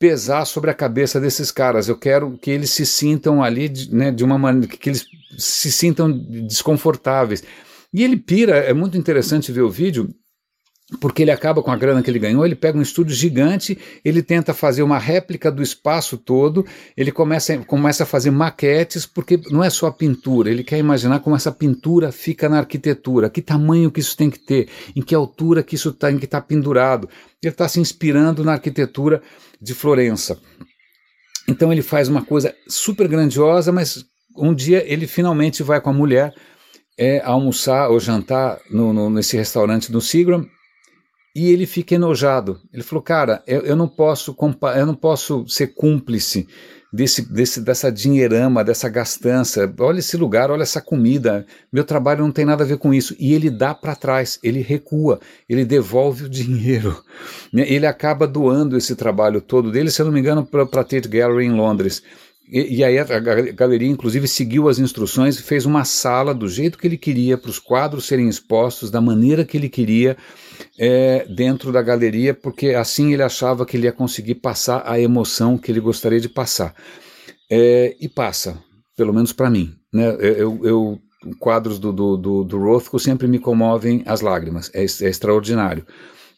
[0.00, 1.86] pesar sobre a cabeça desses caras.
[1.86, 5.06] Eu quero que eles se sintam ali né, de uma maneira que eles
[5.38, 7.44] se sintam desconfortáveis.
[7.92, 10.08] E ele pira, é muito interessante ver o vídeo,
[10.98, 14.22] porque ele acaba com a grana que ele ganhou, ele pega um estúdio gigante, ele
[14.22, 16.66] tenta fazer uma réplica do espaço todo,
[16.96, 21.20] ele começa, começa a fazer maquetes, porque não é só a pintura, ele quer imaginar
[21.20, 25.14] como essa pintura fica na arquitetura, que tamanho que isso tem que ter, em que
[25.14, 27.08] altura que isso tem que estar tá pendurado.
[27.42, 29.22] Ele está se inspirando na arquitetura
[29.60, 30.38] de Florença.
[31.48, 34.04] Então ele faz uma coisa super grandiosa, mas
[34.36, 36.34] um dia ele finalmente vai com a mulher
[36.98, 40.46] é, almoçar ou jantar no, no, nesse restaurante do Seagram
[41.34, 42.60] e ele fica enojado.
[42.72, 44.36] Ele falou, cara, eu, eu, não posso
[44.76, 46.48] eu não posso ser cúmplice
[46.92, 49.72] desse, desse, dessa dinheirama, dessa gastança.
[49.78, 51.46] Olha esse lugar, olha essa comida.
[51.72, 53.14] Meu trabalho não tem nada a ver com isso.
[53.18, 57.02] E ele dá para trás, ele recua, ele devolve o dinheiro.
[57.52, 61.08] Ele acaba doando esse trabalho todo dele, se eu não me engano, para a Tate
[61.08, 62.00] Gallery em Londres.
[62.50, 63.20] E, e, aí a, a
[63.52, 67.50] galeria, inclusive, seguiu as instruções e fez uma sala do jeito que ele queria, para
[67.50, 70.16] os quadros serem expostos da maneira que ele queria
[70.78, 75.56] é, dentro da galeria, porque assim ele achava que ele ia conseguir passar a emoção
[75.56, 76.74] que ele gostaria de passar.
[77.48, 78.58] É, e passa,
[78.96, 79.72] pelo menos para mim.
[79.92, 80.16] Né?
[80.20, 80.98] Eu, eu,
[81.38, 85.86] quadros do, do, do, do Rothko sempre me comovem as lágrimas, é, é extraordinário.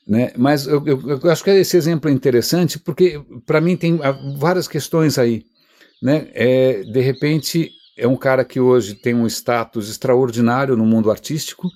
[0.06, 0.32] Né?
[0.36, 3.98] Mas eu, eu, eu, acho que esse exemplo é interessante porque, para mim, tem
[4.36, 5.44] várias questões aí.
[6.02, 6.28] Né?
[6.34, 11.68] É, de repente, é um cara que hoje tem um status extraordinário no mundo artístico,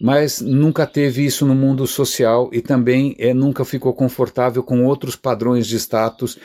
[0.00, 5.16] mas nunca teve isso no mundo social e também é, nunca ficou confortável com outros
[5.16, 6.38] padrões de status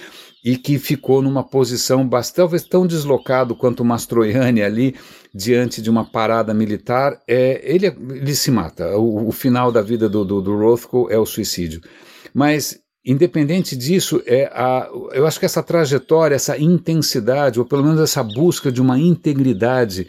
[0.44, 4.96] e que ficou numa posição bastante, talvez tão deslocado quanto Mastroianni ali,
[5.34, 8.98] diante de uma parada militar, é, ele, ele se mata.
[8.98, 11.82] O, o final da vida do, do, do Rothko é o suicídio.
[12.34, 18.00] Mas independente disso, é a, eu acho que essa trajetória, essa intensidade, ou pelo menos
[18.00, 20.08] essa busca de uma integridade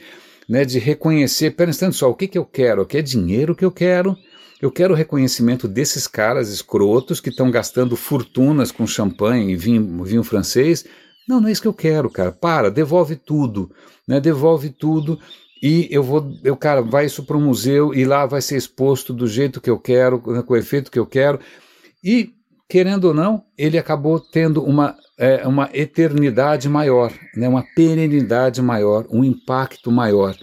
[0.49, 2.85] né, de reconhecer, pera um instante só, o que, que eu quero?
[2.85, 4.17] Que é dinheiro que eu quero?
[4.61, 10.05] Eu quero o reconhecimento desses caras escrotos que estão gastando fortunas com champanhe e vinho,
[10.05, 10.85] vinho francês.
[11.29, 12.31] Não, não é isso que eu quero, cara.
[12.31, 13.71] Para, devolve tudo,
[14.07, 14.21] né?
[14.21, 15.19] Devolve tudo
[15.61, 19.13] e eu vou, eu cara, vai isso para o museu e lá vai ser exposto
[19.13, 21.41] do jeito que eu quero, né, com o efeito que eu quero.
[22.03, 22.33] E
[22.73, 29.07] querendo ou não, ele acabou tendo uma, é, uma eternidade maior, né, uma perenidade maior,
[29.11, 30.35] um impacto maior.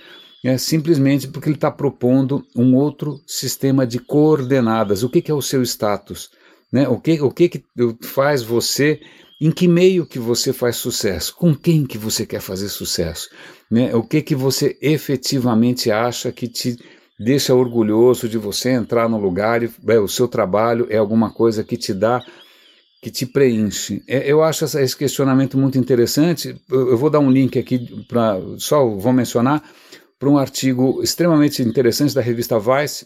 [0.45, 5.01] É, simplesmente porque ele está propondo um outro sistema de coordenadas.
[5.01, 6.29] O que, que é o seu status?
[6.71, 6.87] Né?
[6.87, 7.63] O, que, o que, que
[8.03, 9.01] faz você,
[9.41, 11.35] em que meio que você faz sucesso?
[11.35, 13.27] Com quem que você quer fazer sucesso?
[13.71, 13.95] Né?
[13.95, 16.77] O que, que você efetivamente acha que te
[17.19, 21.63] deixa orgulhoso de você entrar no lugar e é, o seu trabalho é alguma coisa
[21.63, 22.23] que te dá,
[23.01, 24.01] que te preenche.
[24.07, 26.55] É, eu acho essa, esse questionamento muito interessante.
[26.69, 29.61] Eu, eu vou dar um link aqui para só vou mencionar
[30.17, 33.05] para um artigo extremamente interessante da revista Vice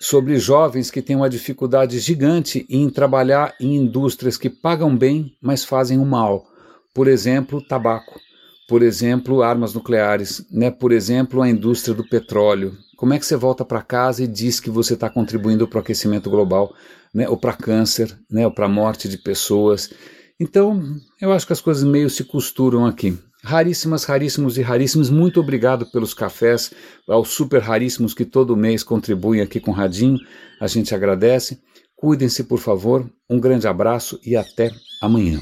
[0.00, 5.64] sobre jovens que têm uma dificuldade gigante em trabalhar em indústrias que pagam bem, mas
[5.64, 6.46] fazem o mal.
[6.94, 8.18] Por exemplo, tabaco
[8.68, 10.70] por exemplo, armas nucleares, né?
[10.70, 12.76] por exemplo, a indústria do petróleo.
[12.98, 15.80] Como é que você volta para casa e diz que você está contribuindo para o
[15.80, 16.74] aquecimento global,
[17.12, 17.26] né?
[17.26, 18.44] ou para câncer, né?
[18.44, 19.90] ou para a morte de pessoas?
[20.38, 20.82] Então,
[21.18, 23.16] eu acho que as coisas meio se costuram aqui.
[23.42, 26.70] Raríssimas, raríssimos e raríssimos, muito obrigado pelos cafés,
[27.08, 30.18] aos super raríssimos que todo mês contribuem aqui com o Radinho,
[30.60, 31.58] a gente agradece.
[31.96, 35.40] Cuidem-se, por favor, um grande abraço e até amanhã.